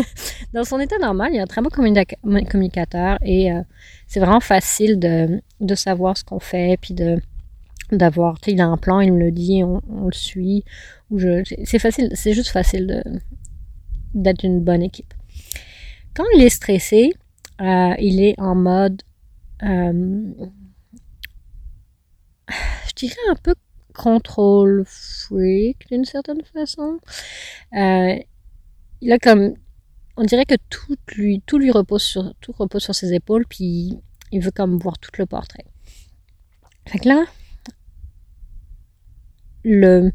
dans 0.54 0.64
son 0.64 0.80
état 0.80 0.98
normal, 1.00 1.30
il 1.34 1.38
est 1.38 1.42
un 1.42 1.48
très 1.48 1.62
bon 1.62 1.70
communicateur 1.70 3.18
et 3.24 3.52
euh, 3.52 3.62
c'est 4.08 4.20
vraiment 4.20 4.40
facile 4.40 5.00
de, 5.00 5.42
savoir 5.76 6.18
ce 6.18 6.24
qu'on 6.24 6.40
fait, 6.40 6.78
puis 6.82 6.94
d'avoir, 7.92 8.40
tu 8.40 8.50
sais, 8.50 8.56
il 8.56 8.62
a 8.62 8.68
un 8.68 8.78
plan, 8.78 9.00
il 9.00 9.14
me 9.14 9.20
le 9.20 9.32
dit, 9.32 9.64
on, 9.64 9.82
le 10.06 10.12
suit, 10.12 10.64
c'est 11.64 11.80
facile, 11.80 12.10
c'est 12.14 12.34
juste 12.34 12.50
facile 12.50 13.04
d'être 14.14 14.44
une 14.44 14.62
bonne 14.62 14.84
équipe. 14.84 15.14
Quand 16.14 16.26
il 16.36 16.42
est 16.42 16.50
stressé, 16.50 17.14
euh, 17.62 17.96
il 18.00 18.22
est 18.22 18.38
en 18.40 18.56
mode, 18.56 19.02
euh, 19.64 20.34
je 22.50 22.94
dirais 22.96 23.16
un 23.30 23.36
peu 23.36 23.56
contrôle 23.94 24.84
freak 24.86 25.88
d'une 25.90 26.06
certaine 26.06 26.44
façon. 26.54 27.00
Euh, 27.74 28.16
il 29.02 29.12
a 29.12 29.20
comme, 29.20 29.54
on 30.18 30.24
dirait 30.24 30.46
que 30.46 30.56
tout 30.70 30.96
lui, 31.16 31.42
tout 31.46 31.58
lui 31.58 31.72
repose 31.72 32.04
sur, 32.04 32.34
tout 32.42 32.52
repose 32.52 32.84
sur 32.84 32.96
ses 32.96 33.14
épaules, 33.14 33.46
puis 33.48 34.00
il 34.32 34.42
veut 34.42 34.52
comme 34.52 34.78
voir 34.78 34.98
tout 34.98 35.12
le 35.18 35.26
portrait. 35.26 35.66
Fait 36.88 37.00
que 37.00 37.08
là, 37.08 37.24
le, 39.64 40.12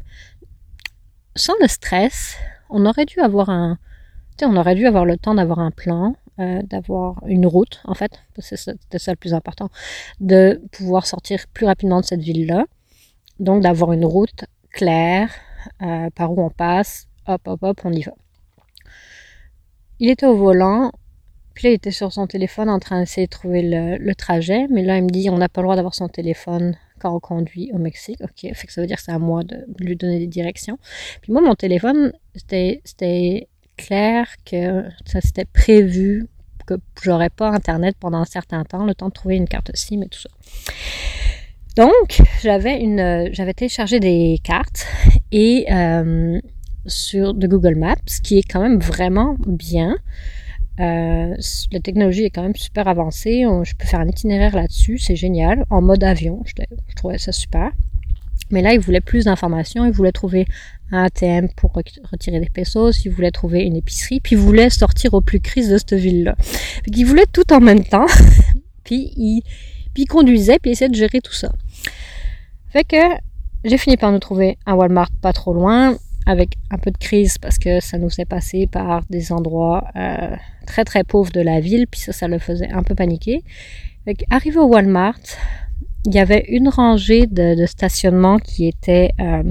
sans 1.35 1.53
le 1.59 1.67
stress, 1.67 2.35
on 2.69 2.85
aurait 2.85 3.05
dû 3.05 3.19
avoir 3.19 3.49
un, 3.49 3.79
on 4.45 4.55
aurait 4.55 4.75
dû 4.75 4.85
avoir 4.85 5.05
le 5.05 5.17
temps 5.17 5.35
d'avoir 5.35 5.59
un 5.59 5.71
plan, 5.71 6.15
euh, 6.39 6.61
d'avoir 6.63 7.21
une 7.27 7.45
route, 7.47 7.81
en 7.85 7.93
fait, 7.93 8.11
c'était 8.39 8.99
ça 8.99 9.11
le 9.11 9.17
plus 9.17 9.33
important, 9.33 9.69
de 10.19 10.61
pouvoir 10.71 11.05
sortir 11.07 11.45
plus 11.53 11.65
rapidement 11.65 11.99
de 11.99 12.05
cette 12.05 12.21
ville-là. 12.21 12.65
Donc, 13.39 13.63
d'avoir 13.63 13.91
une 13.93 14.05
route 14.05 14.45
claire, 14.71 15.31
euh, 15.81 16.09
par 16.15 16.31
où 16.31 16.41
on 16.41 16.49
passe, 16.49 17.07
hop, 17.27 17.41
hop, 17.47 17.63
hop, 17.63 17.81
on 17.83 17.91
y 17.91 18.03
va. 18.03 18.13
Il 19.99 20.09
était 20.09 20.25
au 20.25 20.35
volant, 20.35 20.91
puis 21.53 21.69
il 21.69 21.73
était 21.73 21.91
sur 21.91 22.13
son 22.13 22.27
téléphone 22.27 22.69
en 22.69 22.79
train 22.79 22.99
d'essayer 22.99 23.25
de 23.25 23.31
trouver 23.31 23.63
le, 23.63 24.13
trajet, 24.13 24.67
mais 24.69 24.83
là, 24.83 24.97
il 24.97 25.03
me 25.03 25.09
dit 25.09 25.29
on 25.29 25.37
n'a 25.37 25.49
pas 25.49 25.61
le 25.61 25.65
droit 25.65 25.75
d'avoir 25.75 25.95
son 25.95 26.07
téléphone 26.07 26.77
quand 26.99 27.15
on 27.15 27.19
conduit 27.19 27.71
au 27.73 27.79
Mexique. 27.79 28.19
Ok, 28.21 28.53
fait 28.53 28.67
que 28.67 28.73
ça 28.73 28.81
veut 28.81 28.87
dire 28.87 28.97
que 28.97 29.03
c'est 29.03 29.11
à 29.11 29.19
moi 29.19 29.43
de 29.43 29.65
lui 29.79 29.95
donner 29.95 30.19
des 30.19 30.27
directions. 30.27 30.77
Puis 31.21 31.33
moi, 31.33 31.41
mon 31.41 31.55
téléphone, 31.55 32.13
c'était 32.35 33.47
clair 33.77 34.27
que 34.45 34.83
ça 35.05 35.21
s'était 35.21 35.45
prévu 35.45 36.27
que 36.67 36.75
j'aurais 37.01 37.29
pas 37.29 37.49
Internet 37.49 37.95
pendant 37.99 38.19
un 38.19 38.25
certain 38.25 38.63
temps, 38.63 38.85
le 38.85 38.93
temps 38.93 39.07
de 39.07 39.13
trouver 39.13 39.37
une 39.37 39.47
carte 39.47 39.71
SIM 39.73 40.01
et 40.03 40.09
tout 40.09 40.19
ça. 40.19 40.29
Donc, 41.75 42.21
j'avais 42.41 42.79
une, 42.79 43.29
j'avais 43.33 43.53
téléchargé 43.53 43.99
des 43.99 44.39
cartes 44.43 44.85
et 45.31 45.65
euh, 45.71 46.39
sur 46.85 47.33
de 47.33 47.47
Google 47.47 47.75
Maps, 47.75 47.95
qui 48.23 48.39
est 48.39 48.43
quand 48.43 48.61
même 48.61 48.79
vraiment 48.79 49.35
bien. 49.47 49.95
Euh, 50.79 51.35
la 51.71 51.79
technologie 51.79 52.23
est 52.23 52.29
quand 52.29 52.43
même 52.43 52.55
super 52.55 52.87
avancée. 52.87 53.45
je 53.63 53.75
peux 53.75 53.87
faire 53.87 53.99
un 53.99 54.07
itinéraire 54.07 54.55
là-dessus, 54.55 54.97
c'est 54.97 55.15
génial. 55.15 55.65
En 55.69 55.81
mode 55.81 56.03
avion, 56.03 56.41
je, 56.45 56.53
je, 56.87 56.95
trouvais 56.95 57.17
ça 57.17 57.31
super. 57.31 57.71
Mais 58.49 58.61
là, 58.61 58.73
il 58.73 58.79
voulait 58.79 59.01
plus 59.01 59.25
d'informations. 59.25 59.85
Il 59.85 59.91
voulait 59.91 60.11
trouver 60.11 60.45
un 60.91 61.03
ATM 61.03 61.49
pour 61.55 61.73
retirer 61.73 62.39
des 62.39 62.49
pesos. 62.49 62.91
Il 63.05 63.11
voulait 63.11 63.31
trouver 63.31 63.61
une 63.63 63.75
épicerie. 63.75 64.19
Puis 64.19 64.35
il 64.35 64.39
voulait 64.39 64.69
sortir 64.69 65.13
au 65.13 65.21
plus 65.21 65.39
crise 65.39 65.69
de 65.69 65.77
cette 65.77 65.93
ville-là. 65.93 66.35
Il 66.87 67.05
voulait 67.05 67.25
tout 67.31 67.51
en 67.53 67.59
même 67.59 67.83
temps. 67.83 68.07
puis, 68.83 69.11
il, 69.15 70.07
conduisait, 70.07 70.59
puis 70.59 70.71
il 70.71 70.73
essayait 70.73 70.89
de 70.89 70.95
gérer 70.95 71.21
tout 71.21 71.33
ça. 71.33 71.51
Fait 72.69 72.85
j'ai 73.63 73.77
fini 73.77 73.97
par 73.97 74.11
nous 74.11 74.19
trouver 74.19 74.57
un 74.65 74.75
Walmart 74.75 75.09
pas 75.21 75.33
trop 75.33 75.53
loin 75.53 75.97
avec 76.27 76.55
un 76.69 76.77
peu 76.77 76.91
de 76.91 76.97
crise 76.97 77.37
parce 77.37 77.57
que 77.57 77.79
ça 77.79 77.97
nous 77.97 78.09
est 78.19 78.25
passé 78.25 78.67
par 78.67 79.03
des 79.09 79.31
endroits 79.31 79.85
euh, 79.95 80.35
très 80.65 80.83
très 80.83 81.03
pauvres 81.03 81.31
de 81.31 81.41
la 81.41 81.59
ville, 81.59 81.87
puis 81.87 82.01
ça, 82.01 82.27
le 82.27 82.37
faisait 82.37 82.69
un 82.69 82.83
peu 82.83 82.95
paniquer. 82.95 83.43
arrivé 84.29 84.57
au 84.59 84.65
Walmart, 84.65 85.19
il 86.05 86.13
y 86.13 86.19
avait 86.19 86.45
une 86.49 86.67
rangée 86.69 87.27
de, 87.27 87.65
stationnement 87.65 88.39
qui 88.39 88.67
était 88.67 89.11
euh, 89.19 89.43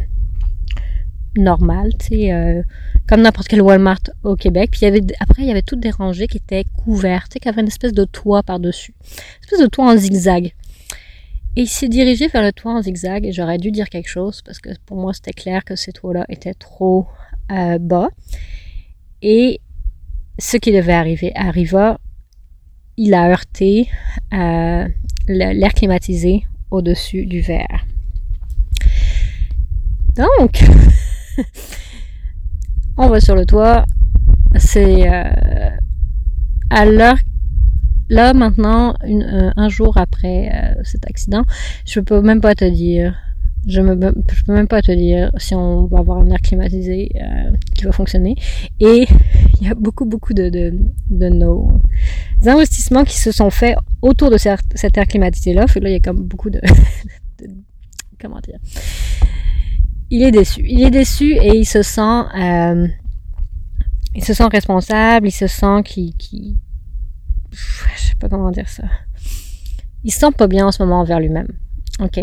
normale, 1.38 1.92
tu 1.98 2.06
sais, 2.06 2.32
euh, 2.32 2.62
comme 3.08 3.22
n'importe 3.22 3.48
quel 3.48 3.62
Walmart 3.62 4.00
au 4.24 4.36
Québec. 4.36 4.70
Puis 4.72 4.80
il 4.82 4.84
y 4.84 4.88
avait, 4.88 5.02
après, 5.20 5.42
il 5.42 5.48
y 5.48 5.50
avait 5.50 5.62
toutes 5.62 5.80
des 5.80 5.90
rangées 5.90 6.26
qui 6.26 6.38
étaient 6.38 6.64
couvertes, 6.84 7.30
tu 7.30 7.34
sais, 7.34 7.40
qui 7.40 7.48
avaient 7.48 7.62
une 7.62 7.68
espèce 7.68 7.92
de 7.92 8.04
toit 8.04 8.42
par-dessus. 8.42 8.94
Une 9.00 9.44
espèce 9.44 9.60
de 9.60 9.66
toit 9.66 9.86
en 9.86 9.96
zigzag. 9.96 10.54
Et 11.56 11.62
il 11.62 11.68
s'est 11.68 11.88
dirigé 11.88 12.28
vers 12.28 12.42
le 12.42 12.52
toit 12.52 12.72
en 12.72 12.82
zigzag 12.82 13.24
et 13.24 13.32
j'aurais 13.32 13.56
dû 13.56 13.70
dire 13.70 13.88
quelque 13.88 14.10
chose 14.10 14.42
parce 14.42 14.58
que 14.58 14.68
pour 14.84 14.98
moi 14.98 15.14
c'était 15.14 15.32
clair 15.32 15.64
que 15.64 15.74
ces 15.74 15.90
toits-là 15.90 16.26
étaient 16.28 16.52
trop 16.52 17.06
euh, 17.50 17.78
bas. 17.78 18.10
Et 19.22 19.60
ce 20.38 20.56
qui 20.56 20.72
devait 20.72 20.92
arriver 20.92 21.32
arriva. 21.34 21.98
Il 22.96 23.14
a 23.14 23.28
heurté 23.28 23.88
euh, 24.32 24.88
l'air 25.28 25.74
climatisé 25.74 26.46
au-dessus 26.70 27.26
du 27.26 27.40
verre. 27.40 27.84
Donc, 30.16 30.62
on 32.96 33.08
va 33.08 33.20
sur 33.20 33.34
le 33.34 33.44
toit. 33.46 33.84
C'est 34.56 35.10
euh, 35.10 35.70
à 36.70 36.86
l'heure 36.86 37.18
là 38.08 38.32
maintenant, 38.34 38.94
euh, 39.04 39.50
un 39.56 39.68
jour 39.68 39.96
après 39.96 40.48
euh, 40.52 40.80
cet 40.84 41.06
accident, 41.06 41.42
je 41.84 42.00
peux 42.00 42.20
même 42.20 42.40
pas 42.40 42.54
te 42.54 42.64
dire. 42.64 43.16
Je, 43.66 43.80
peux 43.80 44.52
même 44.52 44.68
pas 44.68 44.80
te 44.80 44.92
dire 44.92 45.32
si 45.38 45.52
on 45.56 45.86
va 45.86 45.98
avoir 45.98 46.18
un 46.18 46.30
air 46.30 46.40
climatisé 46.40 47.10
qui 47.74 47.82
va 47.82 47.90
fonctionner. 47.90 48.36
Et 48.78 49.06
il 49.60 49.66
y 49.66 49.68
a 49.68 49.74
beaucoup, 49.74 50.04
beaucoup 50.04 50.34
de, 50.34 50.72
nos 51.10 51.80
investissements 52.46 53.02
qui 53.02 53.18
se 53.18 53.32
sont 53.32 53.50
faits 53.50 53.76
autour 54.02 54.30
de 54.30 54.38
cet 54.38 54.96
air 54.96 55.06
climatisé-là. 55.08 55.66
Là, 55.80 55.88
il 55.90 55.92
y 55.92 55.96
a 55.96 56.00
comme 56.00 56.22
beaucoup 56.22 56.48
de, 56.48 56.60
Comment 58.20 58.40
dire? 58.40 58.58
Il 60.10 60.22
est 60.22 60.30
déçu. 60.30 60.64
Il 60.66 60.82
est 60.82 60.90
déçu 60.90 61.32
et 61.32 61.56
il 61.56 61.66
se 61.66 61.82
sent. 61.82 62.22
Euh, 62.38 62.86
il 64.14 64.24
se 64.24 64.32
sent 64.32 64.48
responsable, 64.50 65.28
il 65.28 65.32
se 65.32 65.46
sent 65.46 65.82
qu'il 65.84 66.14
je 67.50 68.00
sais 68.00 68.14
pas 68.14 68.28
comment 68.28 68.50
dire 68.50 68.68
ça. 68.68 68.84
Il 70.04 70.12
se 70.12 70.20
sent 70.20 70.32
pas 70.36 70.46
bien 70.46 70.66
en 70.66 70.72
ce 70.72 70.82
moment 70.82 71.00
envers 71.00 71.20
lui-même. 71.20 71.48
OK. 72.00 72.20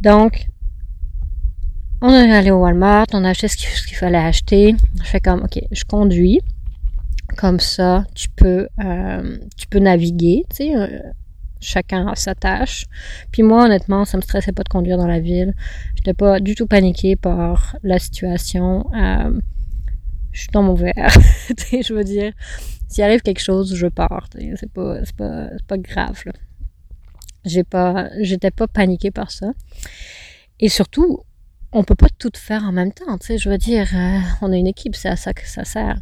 Donc, 0.00 0.46
on 2.00 2.10
est 2.10 2.32
allé 2.32 2.50
au 2.50 2.58
Walmart, 2.58 3.06
on 3.12 3.24
a 3.24 3.30
acheté 3.30 3.48
ce 3.48 3.56
qu'il 3.56 3.96
fallait 3.96 4.18
acheter. 4.18 4.74
Je 5.02 5.08
fais 5.08 5.20
comme, 5.20 5.42
OK, 5.42 5.60
je 5.70 5.84
conduis. 5.84 6.40
Comme 7.36 7.60
ça, 7.60 8.04
tu 8.14 8.28
peux, 8.28 8.68
euh, 8.84 9.38
tu 9.56 9.66
peux 9.68 9.78
naviguer, 9.78 10.44
tu 10.50 10.56
sais, 10.56 10.76
euh, 10.76 10.98
chacun 11.62 12.08
a 12.08 12.14
sa 12.14 12.34
tâche. 12.34 12.86
Puis 13.30 13.42
moi, 13.42 13.64
honnêtement, 13.64 14.04
ça 14.04 14.16
me 14.16 14.22
stressait 14.22 14.52
pas 14.52 14.62
de 14.62 14.68
conduire 14.68 14.98
dans 14.98 15.06
la 15.06 15.20
ville. 15.20 15.54
J'étais 15.96 16.14
pas 16.14 16.40
du 16.40 16.54
tout 16.54 16.66
paniquée 16.66 17.16
par 17.16 17.76
la 17.82 17.98
situation. 17.98 18.86
Euh, 18.94 19.40
je 20.32 20.40
suis 20.40 20.50
dans 20.52 20.62
mon 20.62 20.74
verre. 20.74 20.94
je 21.72 21.94
veux 21.94 22.04
dire, 22.04 22.32
s'il 22.88 23.04
arrive 23.04 23.22
quelque 23.22 23.40
chose, 23.40 23.74
je 23.74 23.86
pars. 23.86 24.28
C'est 24.56 24.70
pas, 24.70 24.98
pas, 25.16 25.48
pas 25.66 25.78
grave. 25.78 26.22
J'ai 27.44 27.64
pas, 27.64 28.08
pas 28.56 28.68
paniquée 28.68 29.10
par 29.10 29.30
ça. 29.30 29.52
Et 30.60 30.68
surtout, 30.68 31.20
on 31.72 31.84
peut 31.84 31.94
pas 31.94 32.08
tout 32.18 32.30
faire 32.34 32.64
en 32.64 32.72
même 32.72 32.92
temps. 32.92 33.16
Je 33.20 33.48
veux 33.48 33.58
dire, 33.58 33.88
euh, 33.94 34.18
on 34.42 34.52
a 34.52 34.56
une 34.56 34.66
équipe, 34.66 34.94
c'est 34.94 35.08
à 35.08 35.16
ça 35.16 35.32
que 35.32 35.46
ça 35.48 35.64
sert. 35.64 35.98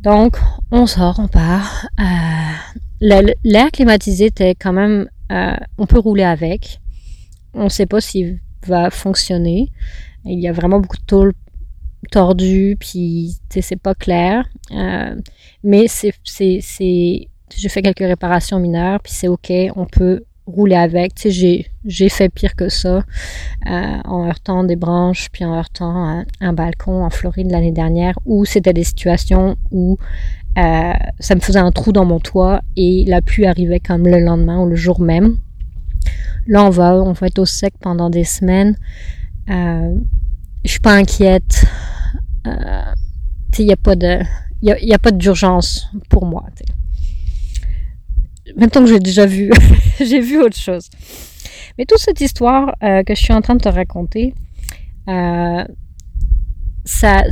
Donc, 0.00 0.38
on 0.70 0.86
sort, 0.86 1.18
on 1.18 1.28
part. 1.28 1.88
Euh, 1.98 2.82
l'air 3.00 3.70
climatisé 3.72 4.26
était 4.26 4.54
quand 4.54 4.72
même, 4.72 5.08
euh, 5.32 5.56
on 5.78 5.86
peut 5.86 5.98
rouler 5.98 6.24
avec. 6.24 6.80
On 7.54 7.64
ne 7.64 7.68
sait 7.68 7.86
pas 7.86 8.00
s'il 8.00 8.40
va 8.66 8.90
fonctionner. 8.90 9.70
Il 10.24 10.40
y 10.40 10.48
a 10.48 10.52
vraiment 10.52 10.80
beaucoup 10.80 10.96
de 10.96 11.04
tôle 11.06 11.32
tordu, 12.10 12.76
puis 12.78 13.36
c'est 13.50 13.80
pas 13.80 13.94
clair. 13.94 14.48
Euh, 14.72 15.16
mais 15.62 15.86
c'est, 15.88 16.12
j'ai 16.28 17.68
fait 17.68 17.82
quelques 17.82 17.98
réparations 17.98 18.58
mineures, 18.58 19.00
puis 19.00 19.12
c'est 19.12 19.28
ok, 19.28 19.52
on 19.76 19.86
peut 19.86 20.24
rouler 20.46 20.76
avec. 20.76 21.12
J'ai, 21.26 21.66
j'ai 21.84 22.08
fait 22.08 22.28
pire 22.28 22.54
que 22.54 22.68
ça 22.68 22.98
euh, 22.98 23.98
en 24.04 24.26
heurtant 24.26 24.64
des 24.64 24.76
branches, 24.76 25.28
puis 25.32 25.44
en 25.44 25.54
heurtant 25.54 26.24
un, 26.40 26.52
balcon 26.52 27.04
en 27.04 27.10
Floride 27.10 27.50
l'année 27.50 27.72
dernière, 27.72 28.18
où 28.24 28.44
c'était 28.44 28.72
des 28.72 28.84
situations 28.84 29.56
où 29.70 29.98
euh, 30.56 30.92
ça 31.18 31.34
me 31.34 31.40
faisait 31.40 31.58
un 31.58 31.70
trou 31.70 31.92
dans 31.92 32.04
mon 32.04 32.20
toit 32.20 32.62
et 32.76 33.04
la 33.06 33.20
pluie 33.20 33.46
arrivait 33.46 33.80
comme 33.80 34.06
le 34.06 34.20
lendemain 34.20 34.60
ou 34.60 34.68
le 34.68 34.76
jour 34.76 35.00
même. 35.00 35.38
Là, 36.46 36.64
on 36.64 36.70
va, 36.70 36.94
on 36.94 37.12
va 37.12 37.26
être 37.26 37.38
au 37.38 37.44
sec 37.44 37.74
pendant 37.80 38.08
des 38.10 38.24
semaines. 38.24 38.76
Euh, 39.50 39.96
je 40.64 40.70
suis 40.70 40.80
pas 40.80 40.94
inquiète. 40.94 41.64
Euh, 42.46 42.94
il 43.58 43.66
n'y 43.66 43.72
a 43.72 43.76
pas 43.76 43.96
de. 43.96 44.20
Il 44.62 44.92
a, 44.92 44.98
pas 44.98 45.12
d'urgence 45.12 45.90
pour 46.08 46.26
moi. 46.26 46.44
Maintenant 48.56 48.82
que 48.82 48.88
j'ai 48.88 48.98
déjà 48.98 49.26
vu, 49.26 49.50
j'ai 50.00 50.20
vu 50.20 50.40
autre 50.40 50.56
chose. 50.56 50.88
Mais 51.78 51.84
toute 51.84 51.98
cette 51.98 52.20
histoire 52.20 52.74
euh, 52.82 53.02
que 53.02 53.14
je 53.14 53.20
suis 53.20 53.34
en 53.34 53.42
train 53.42 53.54
de 53.54 53.60
te 53.60 53.68
raconter, 53.68 54.34
euh, 55.08 55.64
ça, 56.84 57.24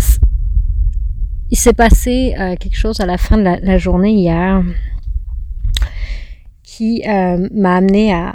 il 1.54 1.56
s'est 1.56 1.72
passé 1.72 2.34
euh, 2.36 2.56
quelque 2.56 2.76
chose 2.76 2.98
à 2.98 3.06
la 3.06 3.16
fin 3.16 3.38
de 3.38 3.44
la, 3.44 3.78
journée 3.78 4.10
hier 4.10 4.60
qui 6.64 7.04
euh, 7.06 7.48
m'a 7.54 7.76
amené 7.76 8.12
à, 8.12 8.34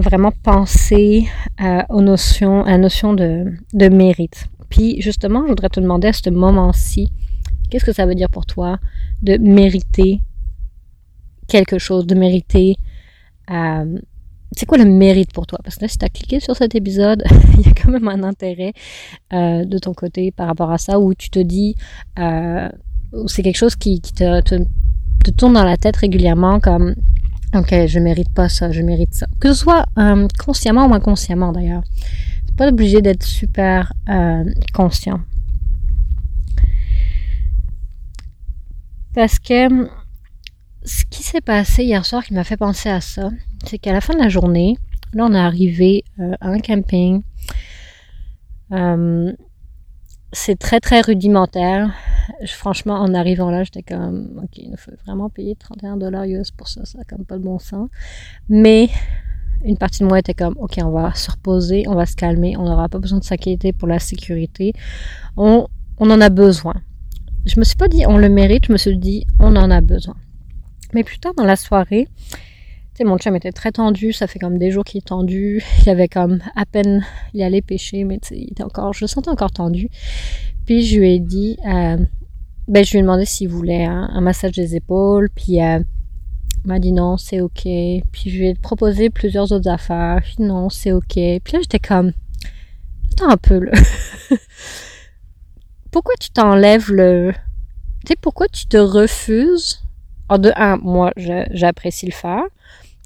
vraiment 0.00 0.30
penser 0.44 1.26
euh, 1.60 1.82
aux 1.88 2.00
notions, 2.00 2.62
à 2.62 2.70
la 2.70 2.78
notion 2.78 3.12
de, 3.12 3.44
mérite. 3.74 4.46
Puis 4.70 5.02
justement, 5.02 5.42
je 5.42 5.48
voudrais 5.48 5.68
te 5.68 5.80
demander 5.80 6.06
à 6.06 6.12
ce 6.12 6.30
moment-ci, 6.30 7.08
qu'est-ce 7.68 7.84
que 7.84 7.92
ça 7.92 8.06
veut 8.06 8.14
dire 8.14 8.30
pour 8.30 8.46
toi 8.46 8.78
de 9.20 9.36
mériter 9.38 10.20
quelque 11.48 11.78
chose, 11.78 12.06
de 12.06 12.14
mériter 12.14 12.76
c'est 14.56 14.66
quoi 14.66 14.78
le 14.78 14.84
mérite 14.84 15.32
pour 15.32 15.46
toi? 15.46 15.58
Parce 15.62 15.76
que 15.76 15.82
là, 15.82 15.88
si 15.88 15.98
tu 15.98 16.04
as 16.04 16.08
cliqué 16.08 16.40
sur 16.40 16.56
cet 16.56 16.74
épisode, 16.74 17.22
il 17.58 17.66
y 17.66 17.68
a 17.68 17.72
quand 17.72 17.90
même 17.90 18.08
un 18.08 18.22
intérêt 18.22 18.72
euh, 19.32 19.64
de 19.64 19.78
ton 19.78 19.94
côté 19.94 20.30
par 20.30 20.46
rapport 20.46 20.70
à 20.70 20.78
ça, 20.78 20.98
où 21.00 21.14
tu 21.14 21.30
te 21.30 21.38
dis, 21.38 21.74
euh, 22.18 22.68
c'est 23.26 23.42
quelque 23.42 23.56
chose 23.56 23.76
qui, 23.76 24.00
te, 24.00 24.40
te, 24.40 25.30
tourne 25.36 25.54
dans 25.54 25.64
la 25.64 25.76
tête 25.76 25.96
régulièrement 25.96 26.60
comme, 26.60 26.94
ok, 27.54 27.86
je 27.86 27.98
mérite 27.98 28.32
pas 28.32 28.48
ça, 28.48 28.70
je 28.70 28.82
mérite 28.82 29.14
ça. 29.14 29.26
Que 29.40 29.48
ce 29.52 29.54
soit 29.54 29.86
euh, 29.98 30.26
consciemment 30.44 30.86
ou 30.86 30.94
inconsciemment 30.94 31.52
d'ailleurs. 31.52 31.82
C'est 32.46 32.56
pas 32.56 32.68
obligé 32.68 33.00
d'être 33.00 33.22
super 33.22 33.92
euh, 34.08 34.44
conscient. 34.72 35.20
Parce 39.14 39.38
que 39.38 39.88
ce 40.84 41.04
qui 41.10 41.22
s'est 41.22 41.42
passé 41.42 41.84
hier 41.84 42.04
soir 42.04 42.24
qui 42.24 42.34
m'a 42.34 42.44
fait 42.44 42.56
penser 42.56 42.88
à 42.88 43.00
ça, 43.00 43.30
c'est 43.64 43.78
qu'à 43.78 43.92
la 43.92 44.00
fin 44.00 44.14
de 44.14 44.18
la 44.18 44.28
journée, 44.28 44.76
là, 45.14 45.26
on 45.26 45.34
est 45.34 45.38
arrivé 45.38 46.04
euh, 46.20 46.34
à 46.40 46.48
un 46.48 46.58
camping. 46.58 47.22
Euh, 48.72 49.32
c'est 50.32 50.58
très, 50.58 50.80
très 50.80 51.02
rudimentaire. 51.02 51.92
franchement, 52.46 52.94
en 52.94 53.12
arrivant 53.14 53.50
là, 53.50 53.64
j'étais 53.64 53.82
comme, 53.82 54.40
OK, 54.42 54.56
il 54.56 54.74
faut 54.76 54.92
vraiment 55.04 55.28
payer 55.28 55.56
31 55.56 55.98
dollars 55.98 56.24
US 56.24 56.50
pour 56.50 56.68
ça, 56.68 56.84
ça 56.84 56.98
n'a 56.98 57.04
comme 57.04 57.24
pas 57.24 57.36
de 57.36 57.42
bon 57.42 57.58
sens. 57.58 57.90
Mais 58.48 58.88
une 59.64 59.76
partie 59.76 60.00
de 60.00 60.08
moi 60.08 60.18
était 60.18 60.34
comme, 60.34 60.56
OK, 60.58 60.78
on 60.82 60.90
va 60.90 61.14
se 61.14 61.30
reposer, 61.30 61.84
on 61.86 61.94
va 61.94 62.06
se 62.06 62.16
calmer, 62.16 62.56
on 62.56 62.64
n'aura 62.64 62.88
pas 62.88 62.98
besoin 62.98 63.18
de 63.18 63.24
s'inquiéter 63.24 63.72
pour 63.72 63.88
la 63.88 63.98
sécurité. 63.98 64.72
On, 65.36 65.66
on 65.98 66.10
en 66.10 66.20
a 66.20 66.30
besoin. 66.30 66.74
Je 67.44 67.58
me 67.58 67.64
suis 67.64 67.76
pas 67.76 67.88
dit, 67.88 68.04
on 68.06 68.16
le 68.16 68.28
mérite, 68.28 68.66
je 68.66 68.72
me 68.72 68.78
suis 68.78 68.96
dit, 68.96 69.26
on 69.38 69.54
en 69.56 69.70
a 69.70 69.80
besoin. 69.80 70.16
Mais 70.94 71.04
plus 71.04 71.18
tard 71.18 71.34
dans 71.34 71.44
la 71.44 71.56
soirée, 71.56 72.08
mon 73.04 73.18
chum 73.18 73.34
était 73.36 73.52
très 73.52 73.72
tendu, 73.72 74.12
ça 74.12 74.26
fait 74.26 74.38
comme 74.38 74.58
des 74.58 74.70
jours 74.70 74.84
qu'il 74.84 74.98
est 74.98 75.06
tendu. 75.06 75.62
Il 75.84 75.90
avait 75.90 76.08
comme 76.08 76.40
à 76.56 76.64
peine, 76.66 77.04
il 77.34 77.42
allait 77.42 77.62
pêcher, 77.62 78.04
mais 78.04 78.18
il 78.30 78.50
était 78.50 78.62
encore, 78.62 78.92
je 78.92 79.04
le 79.04 79.08
sentais 79.08 79.30
encore 79.30 79.50
tendu. 79.50 79.88
Puis 80.66 80.84
je 80.84 80.98
lui 80.98 81.14
ai 81.14 81.18
dit, 81.18 81.58
euh, 81.66 81.96
ben 82.68 82.84
je 82.84 82.92
lui 82.92 82.98
ai 82.98 83.02
demandé 83.02 83.24
s'il 83.24 83.48
voulait 83.48 83.84
un, 83.84 84.20
massage 84.20 84.52
des 84.52 84.76
épaules, 84.76 85.28
puis 85.34 85.60
euh, 85.62 85.80
il 86.64 86.68
m'a 86.68 86.78
dit 86.78 86.92
non, 86.92 87.16
c'est 87.16 87.40
ok. 87.40 87.62
Puis 87.62 88.02
je 88.26 88.38
lui 88.38 88.48
ai 88.48 88.54
proposé 88.54 89.10
plusieurs 89.10 89.50
autres 89.52 89.68
affaires, 89.68 90.20
puis 90.22 90.36
non, 90.40 90.68
c'est 90.70 90.92
ok. 90.92 91.14
Puis 91.14 91.52
là 91.52 91.58
j'étais 91.60 91.80
comme, 91.80 92.12
attends 93.12 93.30
un 93.30 93.36
peu 93.36 93.58
là. 93.58 93.72
pourquoi 95.90 96.14
tu 96.20 96.30
t'enlèves 96.30 96.90
le, 96.90 97.32
tu 98.04 98.08
sais, 98.08 98.16
pourquoi 98.20 98.48
tu 98.48 98.66
te 98.66 98.76
refuses? 98.76 99.82
En 100.28 100.38
de 100.38 100.50
un, 100.56 100.76
moi, 100.78 101.12
j'apprécie 101.50 102.06
le 102.06 102.12
faire 102.12 102.44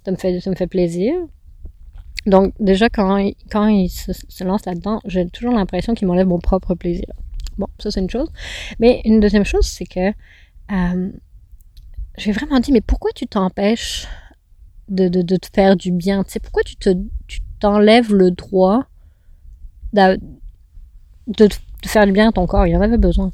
ça 0.07 0.13
me 0.13 0.17
fait, 0.17 0.41
ça 0.41 0.51
me 0.51 0.55
fait 0.55 0.69
plaisir. 0.69 1.15
Donc 2.27 2.55
déjà 2.61 2.89
quand, 2.89 3.29
quand 3.51 3.67
il 3.67 3.89
se, 3.89 4.45
lance 4.45 4.65
là-dedans, 4.65 5.01
j'ai 5.05 5.29
toujours 5.29 5.53
l'impression 5.53 5.95
qu'il 5.95 6.07
m'enlève 6.07 6.29
mon 6.29 6.39
propre 6.39 6.77
plaisir. 6.77 7.07
Bon, 7.59 7.67
ça 7.81 7.91
c'est 7.91 8.01
une 8.01 8.11
chose. 8.11 8.31
Mais 8.79 9.03
une 9.05 9.19
deuxième 9.19 9.45
chose, 9.45 9.67
c'est 9.67 9.85
que 9.85 10.11
euh, 10.71 11.11
j'ai 12.17 12.31
vraiment 12.31 12.61
dit, 12.61 12.71
mais 12.71 12.81
pourquoi 12.81 13.11
tu 13.17 13.27
t'empêches 13.27 14.07
de, 14.89 15.09
de, 15.09 15.37
te 15.37 15.49
faire 15.53 15.75
du 15.77 15.91
bien? 15.91 16.23
Tu 16.23 16.33
sais, 16.33 16.41
Pourquoi 16.41 16.63
tu 16.63 16.77
te 16.77 16.91
tu 17.27 17.41
t'enlèves 17.59 18.15
le 18.15 18.31
droit 18.31 18.85
de, 19.93 20.21
de, 21.27 21.49
faire 21.85 22.07
du 22.07 22.13
bien 22.13 22.29
à 22.29 22.33
ton 22.33 22.47
corps? 22.47 22.69
Il 22.69 22.77
en 22.77 22.81
avait 22.81 22.97
besoin. 22.97 23.33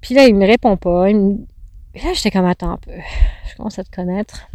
Puis 0.00 0.14
là, 0.14 0.28
il 0.28 0.36
me 0.36 0.46
répond 0.46 0.76
pas. 0.76 1.10
là, 1.10 2.12
j'étais 2.14 2.30
comme, 2.30 2.46
attends 2.46 2.72
un 2.74 2.76
peu. 2.76 2.92
Je 3.50 3.56
commence 3.56 3.78
à 3.80 3.82
te 3.82 3.90
connaître. 3.90 4.49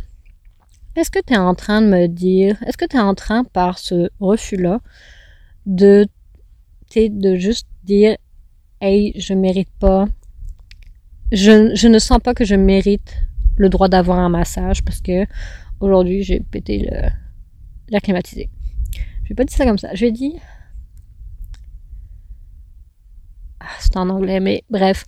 Est-ce 0.95 1.11
que 1.11 1.19
tu 1.19 1.33
es 1.33 1.37
en 1.37 1.55
train 1.55 1.81
de 1.81 1.87
me 1.87 2.07
dire, 2.07 2.61
est-ce 2.65 2.77
que 2.77 2.85
tu 2.85 2.95
es 2.95 2.99
en 2.99 3.15
train 3.15 3.43
par 3.43 3.79
ce 3.79 4.09
refus-là 4.19 4.79
de, 5.65 6.07
de 6.95 7.35
juste 7.35 7.67
dire, 7.83 8.15
hey, 8.79 9.13
je 9.19 9.33
mérite 9.33 9.71
pas, 9.79 10.07
je, 11.31 11.87
ne 11.87 11.99
sens 11.99 12.19
pas 12.19 12.33
que 12.33 12.45
je 12.45 12.55
mérite 12.55 13.15
le 13.57 13.67
droit 13.69 13.89
d'avoir 13.89 14.19
un 14.19 14.29
massage 14.29 14.83
parce 14.83 15.01
que 15.01 15.25
aujourd'hui 15.79 16.23
j'ai 16.23 16.39
pété 16.39 16.89
l'air 17.89 18.01
climatisé. 18.01 18.49
Je 19.23 19.29
vais 19.29 19.35
pas 19.35 19.43
dire 19.43 19.57
ça 19.57 19.65
comme 19.65 19.77
ça. 19.77 19.93
Je 19.95 20.05
vais 20.05 20.11
dire, 20.11 20.39
ah, 23.59 23.65
c'est 23.79 23.97
en 23.97 24.09
anglais, 24.09 24.39
mais 24.39 24.63
bref, 24.69 25.03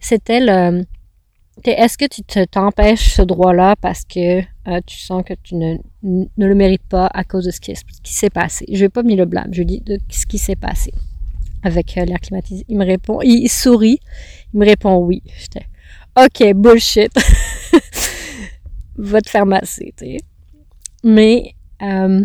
c'était 0.00 0.40
le, 0.40 0.84
est-ce 1.64 1.98
que 1.98 2.04
tu 2.06 2.22
t'empêches 2.46 3.14
ce 3.14 3.22
droit-là 3.22 3.76
parce 3.80 4.04
que 4.04 4.40
euh, 4.40 4.80
tu 4.86 4.96
sens 4.96 5.22
que 5.24 5.34
tu 5.42 5.54
ne, 5.56 5.76
le 6.02 6.54
mérites 6.54 6.86
pas 6.88 7.08
à 7.12 7.24
cause 7.24 7.44
de 7.44 7.50
ce 7.50 7.60
qui, 7.60 7.74
s'est 8.04 8.30
passé? 8.30 8.64
Je 8.72 8.78
vais 8.78 8.88
pas 8.88 9.02
mis 9.02 9.16
le 9.16 9.24
blâme, 9.24 9.48
je 9.52 9.62
dis 9.62 9.80
de 9.80 9.98
ce 10.10 10.26
qui 10.26 10.38
s'est 10.38 10.56
passé 10.56 10.92
avec 11.62 11.96
euh, 11.98 12.04
l'air 12.04 12.20
climatisé. 12.20 12.64
Il 12.68 12.76
me 12.76 12.84
répond, 12.84 13.20
il, 13.22 13.48
sourit, 13.48 13.98
il 14.54 14.60
me 14.60 14.66
répond 14.66 14.96
oui. 14.96 15.22
J'étais, 15.38 15.66
ok, 16.16 16.54
bullshit. 16.54 17.12
Va 18.96 19.20
te 19.20 19.30
faire 19.30 19.46
masser, 19.46 19.94
tu 19.96 20.04
sais. 20.04 20.16
Mais, 21.04 21.54
euh, 21.82 22.24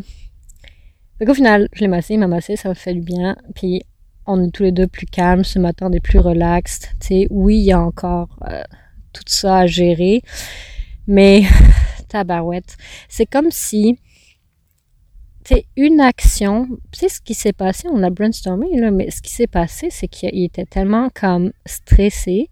au 1.27 1.33
final, 1.33 1.69
je 1.73 1.81
l'ai 1.81 1.87
massé, 1.87 2.15
il 2.15 2.19
m'a 2.19 2.27
massé, 2.27 2.55
ça 2.55 2.69
m'a 2.69 2.75
fait 2.75 2.93
du 2.93 3.01
bien. 3.01 3.35
Puis, 3.53 3.83
on 4.25 4.43
est 4.43 4.49
tous 4.51 4.63
les 4.63 4.71
deux 4.71 4.87
plus 4.87 5.05
calmes 5.05 5.43
ce 5.43 5.59
matin, 5.59 5.87
on 5.89 5.93
est 5.93 5.99
plus 5.99 6.19
relax. 6.19 6.79
Tu 6.99 7.07
sais, 7.07 7.27
oui, 7.29 7.57
il 7.57 7.65
y 7.65 7.71
a 7.71 7.79
encore 7.79 8.39
tout 9.13 9.23
ça 9.27 9.59
à 9.59 9.67
gérer. 9.67 10.21
Mais, 11.07 11.43
tabarouette, 12.09 12.77
c'est 13.09 13.25
comme 13.25 13.51
si, 13.51 13.97
c'est 15.45 15.65
une 15.75 15.99
action, 15.99 16.67
c'est 16.93 17.09
ce 17.09 17.19
qui 17.19 17.33
s'est 17.33 17.53
passé, 17.53 17.87
on 17.91 18.01
a 18.03 18.09
brainstormé, 18.09 18.79
là, 18.79 18.91
mais 18.91 19.11
ce 19.11 19.21
qui 19.21 19.31
s'est 19.31 19.47
passé, 19.47 19.89
c'est 19.89 20.07
qu'il 20.07 20.43
était 20.43 20.65
tellement 20.65 21.09
comme 21.13 21.51
stressé 21.65 22.49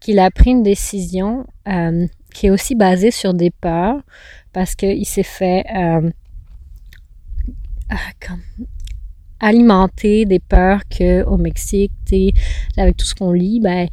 qu'il 0.00 0.18
a 0.18 0.30
pris 0.30 0.50
une 0.50 0.62
décision 0.62 1.46
euh, 1.68 2.06
qui 2.32 2.46
est 2.46 2.50
aussi 2.50 2.74
basée 2.74 3.10
sur 3.10 3.34
des 3.34 3.50
peurs, 3.50 4.00
parce 4.52 4.74
qu'il 4.74 5.06
s'est 5.06 5.22
fait 5.22 5.64
euh, 5.74 6.10
ah, 7.90 7.96
alimenter 9.40 10.24
des 10.24 10.38
peurs 10.38 10.82
qu'au 10.88 11.36
Mexique, 11.36 11.92
avec 12.76 12.96
tout 12.96 13.06
ce 13.06 13.14
qu'on 13.14 13.32
lit, 13.32 13.60
ben, 13.60 13.88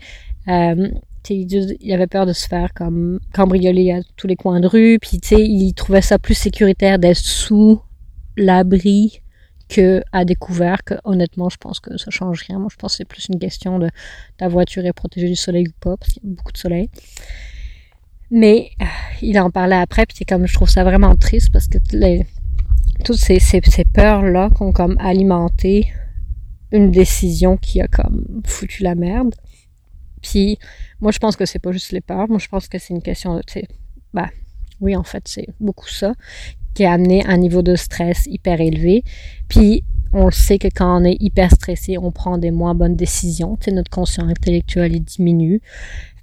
euh, 0.47 0.89
il 1.29 1.93
avait 1.93 2.07
peur 2.07 2.25
de 2.25 2.33
se 2.33 2.47
faire 2.47 2.73
comme 2.73 3.19
cambrioler 3.33 3.91
à 3.91 3.99
tous 4.15 4.27
les 4.27 4.35
coins 4.35 4.59
de 4.59 4.67
rue, 4.67 4.97
puis 4.99 5.19
tu 5.19 5.35
sais, 5.35 5.41
il 5.41 5.73
trouvait 5.73 6.01
ça 6.01 6.19
plus 6.19 6.33
sécuritaire 6.33 6.99
d'être 6.99 7.17
sous 7.17 7.81
l'abri 8.37 9.21
que 9.69 10.03
à 10.11 10.25
découvert 10.25 10.83
que 10.83 10.95
honnêtement 11.03 11.49
je 11.49 11.57
pense 11.57 11.79
que 11.79 11.97
ça 11.97 12.11
change 12.11 12.43
rien. 12.47 12.59
Moi 12.59 12.67
je 12.71 12.75
pense 12.75 12.93
que 12.93 12.97
c'est 12.97 13.05
plus 13.05 13.27
une 13.29 13.39
question 13.39 13.79
de 13.79 13.89
ta 14.37 14.47
voiture 14.47 14.85
est 14.85 14.93
protégée 14.93 15.29
du 15.29 15.35
soleil 15.35 15.67
ou 15.67 15.71
pas 15.79 15.97
parce 15.97 16.13
qu'il 16.13 16.23
y 16.23 16.27
a 16.27 16.35
beaucoup 16.35 16.51
de 16.51 16.57
soleil. 16.57 16.89
Mais 18.29 18.71
euh, 18.81 18.85
il 19.21 19.39
en 19.39 19.49
parlait 19.49 19.75
après 19.75 20.05
puis 20.05 20.17
c'est 20.17 20.25
comme 20.25 20.45
je 20.45 20.53
trouve 20.53 20.69
ça 20.69 20.83
vraiment 20.83 21.15
triste 21.15 21.51
parce 21.51 21.67
que 21.67 21.77
toutes 23.03 23.17
ces, 23.17 23.39
ces, 23.39 23.61
ces 23.61 23.85
peurs 23.85 24.23
là 24.23 24.49
qui 24.55 24.61
ont 24.61 24.71
comme 24.71 24.97
alimenté 24.99 25.91
une 26.71 26.91
décision 26.91 27.57
qui 27.57 27.81
a 27.81 27.87
comme 27.87 28.41
foutu 28.45 28.83
la 28.83 28.95
merde 28.95 29.33
puis 30.23 30.57
moi, 31.01 31.11
je 31.11 31.19
pense 31.19 31.35
que 31.35 31.45
c'est 31.45 31.59
pas 31.59 31.71
juste 31.71 31.91
les 31.91 32.01
peurs. 32.01 32.27
Moi, 32.29 32.39
je 32.39 32.47
pense 32.47 32.67
que 32.67 32.79
c'est 32.79 32.93
une 32.93 33.01
question 33.03 33.35
de, 33.35 33.41
tu 33.41 33.59
sais, 33.59 33.67
bah, 34.13 34.29
oui, 34.81 34.95
en 34.95 35.03
fait, 35.03 35.23
c'est 35.27 35.47
beaucoup 35.59 35.89
ça 35.89 36.13
qui 36.73 36.85
a 36.85 36.93
amené 36.93 37.23
un 37.25 37.37
niveau 37.37 37.61
de 37.61 37.75
stress 37.75 38.25
hyper 38.25 38.59
élevé. 38.59 39.03
Puis, 39.47 39.83
on 40.11 40.25
le 40.25 40.31
sait 40.31 40.57
que 40.57 40.67
quand 40.67 41.01
on 41.01 41.05
est 41.05 41.17
hyper 41.19 41.51
stressé, 41.51 41.97
on 41.97 42.11
prend 42.11 42.37
des 42.37 42.51
moins 42.51 42.75
bonnes 42.75 42.95
décisions. 42.95 43.57
Tu 43.57 43.65
sais, 43.65 43.71
notre 43.71 43.91
conscience 43.91 44.29
intellectuelle 44.29 44.99
diminue. 44.99 45.61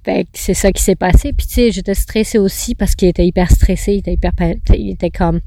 Fait 0.03 0.23
que 0.23 0.29
c'est 0.33 0.53
ça 0.53 0.71
qui 0.71 0.81
s'est 0.81 0.95
passé. 0.95 1.31
Puis, 1.33 1.47
tu 1.47 1.53
sais, 1.53 1.71
j'étais 1.71 1.93
stressée 1.93 2.37
aussi 2.37 2.75
parce 2.75 2.95
qu'il 2.95 3.07
était 3.07 3.25
hyper 3.25 3.51
stressé. 3.51 3.93
Il 3.93 3.99
était 3.99 4.13
hyper, 4.13 4.31
il 4.73 4.89
était 4.89 5.11
comme, 5.11 5.41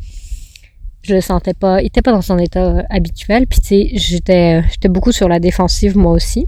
je 1.02 1.14
le 1.14 1.20
sentais 1.20 1.54
pas, 1.54 1.82
il 1.82 1.86
était 1.86 2.02
pas 2.02 2.12
dans 2.12 2.22
son 2.22 2.38
état 2.38 2.78
euh, 2.78 2.82
habituel. 2.88 3.46
Puis, 3.46 3.60
tu 3.60 3.66
sais, 3.66 3.90
j'étais, 3.94 4.62
j'étais 4.70 4.88
beaucoup 4.88 5.12
sur 5.12 5.28
la 5.28 5.40
défensive 5.40 5.96
moi 5.98 6.12
aussi. 6.12 6.46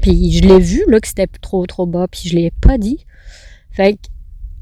Puis 0.00 0.32
je 0.32 0.42
l'ai 0.42 0.58
vu, 0.58 0.84
là, 0.88 1.00
que 1.00 1.08
c'était 1.08 1.26
trop, 1.40 1.66
trop 1.66 1.86
bas, 1.86 2.06
puis 2.10 2.28
je 2.28 2.36
l'ai 2.36 2.50
pas 2.50 2.78
dit. 2.78 3.04
Fait 3.70 3.98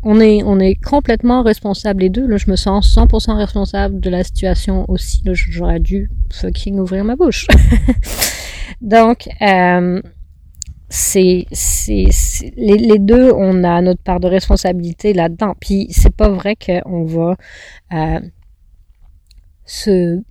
on 0.02 0.20
est, 0.20 0.42
on 0.44 0.60
est 0.60 0.76
complètement 0.76 1.42
responsables 1.42 2.02
les 2.02 2.10
deux. 2.10 2.26
Là, 2.26 2.36
je 2.36 2.48
me 2.48 2.56
sens 2.56 2.94
100% 2.96 3.36
responsable 3.36 3.98
de 3.98 4.08
la 4.08 4.22
situation 4.22 4.84
aussi. 4.88 5.22
Là, 5.24 5.32
j'aurais 5.34 5.80
dû 5.80 6.10
fucking 6.30 6.78
ouvrir 6.78 7.02
ma 7.02 7.16
bouche. 7.16 7.48
Donc, 8.80 9.28
euh, 9.42 10.00
c'est, 10.88 11.46
les, 12.56 12.98
deux, 12.98 13.32
on 13.32 13.64
a 13.64 13.80
notre 13.82 14.02
part 14.02 14.20
de 14.20 14.28
responsabilité 14.28 15.12
là-dedans. 15.12 15.54
Puis 15.60 15.88
c'est 15.90 16.14
pas 16.14 16.28
vrai 16.28 16.54
qu'on 16.56 17.04
va 17.04 17.36
euh, 17.92 18.20
se 19.64 20.22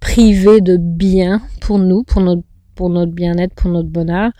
priver 0.00 0.60
de 0.60 0.78
bien 0.78 1.42
pour 1.60 1.78
nous, 1.78 2.04
pour 2.04 2.22
notre, 2.22 2.42
pour 2.74 2.90
notre 2.90 3.12
bien-être, 3.12 3.54
pour 3.54 3.70
notre 3.70 3.88
bonheur, 3.88 4.30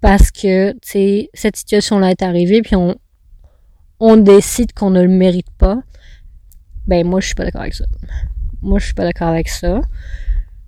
parce 0.00 0.30
que, 0.30 0.72
tu 0.72 0.78
sais, 0.82 1.30
cette 1.32 1.56
situation-là 1.56 2.10
est 2.10 2.22
arrivée, 2.22 2.60
puis 2.62 2.76
on, 2.76 4.16
décide 4.18 4.72
qu'on 4.74 4.90
ne 4.90 5.00
le 5.00 5.08
mérite 5.08 5.50
pas. 5.56 5.80
Ben, 6.86 7.06
moi, 7.06 7.20
je 7.20 7.26
suis 7.26 7.34
pas 7.34 7.44
d'accord 7.44 7.62
avec 7.62 7.72
ça. 7.72 7.86
Moi, 8.60 8.78
je 8.78 8.84
suis 8.84 8.94
pas 8.94 9.04
d'accord 9.04 9.28
avec 9.28 9.48
ça. 9.48 9.80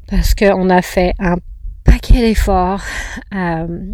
Parce 0.09 0.35
qu'on 0.35 0.71
a 0.71 0.81
fait 0.81 1.13
un 1.19 1.37
paquet 1.85 2.21
d'efforts. 2.21 2.83
Euh, 3.35 3.93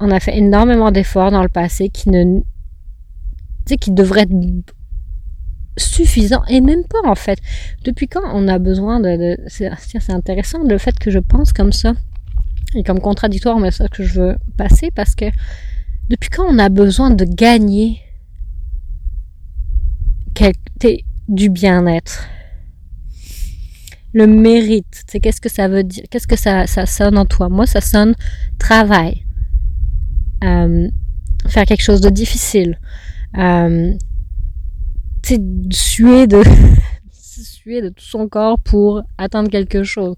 on 0.00 0.10
a 0.10 0.18
fait 0.18 0.38
énormément 0.38 0.90
d'efforts 0.90 1.30
dans 1.30 1.42
le 1.42 1.50
passé 1.50 1.90
qui 1.90 2.08
ne. 2.08 2.40
Tu 2.40 2.44
sais, 3.66 3.76
qui 3.76 3.90
devraient 3.90 4.22
être 4.22 4.74
suffisants. 5.76 6.44
Et 6.48 6.60
même 6.60 6.84
pas, 6.84 7.08
en 7.08 7.14
fait. 7.14 7.38
Depuis 7.84 8.08
quand 8.08 8.22
on 8.32 8.48
a 8.48 8.58
besoin 8.58 9.00
de. 9.00 9.36
C'est 9.48 10.10
intéressant 10.10 10.62
le 10.62 10.78
fait 10.78 10.98
que 10.98 11.10
je 11.10 11.18
pense 11.18 11.52
comme 11.52 11.72
ça. 11.72 11.94
Et 12.74 12.82
comme 12.82 13.00
contradictoire, 13.00 13.58
mais 13.60 13.70
ça 13.70 13.86
que 13.88 14.02
je 14.02 14.20
veux 14.20 14.36
passer 14.56 14.90
parce 14.94 15.14
que 15.14 15.26
depuis 16.10 16.28
quand 16.28 16.44
on 16.48 16.58
a 16.58 16.68
besoin 16.68 17.10
de 17.10 17.24
gagner 17.24 18.00
du 21.28 21.50
bien-être? 21.50 22.26
Le 24.12 24.26
mérite. 24.26 25.04
C'est 25.06 25.20
qu'est-ce 25.20 25.40
que 25.40 25.48
ça 25.48 25.68
veut 25.68 25.82
dire 25.82 26.04
Qu'est-ce 26.10 26.26
que 26.26 26.36
ça, 26.36 26.66
ça, 26.66 26.86
sonne 26.86 27.18
en 27.18 27.26
toi? 27.26 27.48
Moi, 27.48 27.66
ça 27.66 27.80
sonne 27.80 28.14
travail. 28.58 29.24
Euh, 30.44 30.88
faire 31.48 31.64
quelque 31.64 31.82
chose 31.82 32.00
de 32.00 32.10
difficile. 32.10 32.78
Euh, 33.36 33.92
suer 35.70 36.26
de 36.26 36.42
suer 37.10 37.82
de 37.82 37.88
tout 37.88 38.04
son 38.04 38.28
corps 38.28 38.58
pour 38.58 39.02
atteindre 39.18 39.50
quelque 39.50 39.82
chose. 39.82 40.16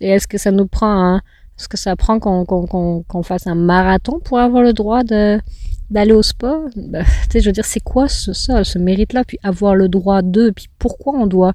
Et 0.00 0.08
est-ce 0.08 0.26
que 0.26 0.38
ça 0.38 0.50
nous 0.50 0.66
prend 0.66 1.20
est-ce 1.58 1.68
que 1.68 1.78
ça 1.78 1.96
prend 1.96 2.18
qu'on 2.20 3.22
fasse 3.22 3.46
un 3.46 3.54
marathon 3.54 4.20
pour 4.20 4.38
avoir 4.38 4.62
le 4.62 4.72
droit 4.72 5.02
de 5.02 5.40
d'aller 5.88 6.12
au 6.12 6.22
spa 6.22 6.58
ben, 6.76 7.04
Tu 7.24 7.30
sais, 7.30 7.40
je 7.40 7.46
veux 7.46 7.52
dire, 7.52 7.64
c'est 7.64 7.80
quoi 7.80 8.08
ce, 8.08 8.32
ça, 8.32 8.64
ce 8.64 8.78
mérite-là? 8.78 9.24
Puis 9.24 9.38
avoir 9.42 9.76
le 9.76 9.88
droit 9.88 10.20
de, 10.20 10.50
puis 10.50 10.68
pourquoi 10.78 11.14
on 11.14 11.26
doit 11.26 11.52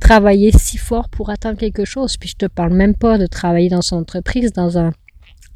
travailler 0.00 0.52
si 0.52 0.76
fort 0.76 1.08
pour 1.08 1.30
atteindre 1.30 1.58
quelque 1.58 1.84
chose? 1.84 2.16
Puis 2.18 2.28
je 2.28 2.36
te 2.36 2.46
parle 2.46 2.74
même 2.74 2.94
pas 2.94 3.16
de 3.16 3.26
travailler 3.26 3.70
dans 3.70 3.80
son 3.80 3.96
entreprise, 3.96 4.52
dans 4.52 4.78
un, 4.78 4.92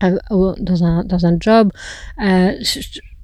dans 0.01 0.85
un, 0.85 1.05
dans 1.05 1.27
un 1.27 1.37
job, 1.39 1.71
euh, 2.25 2.53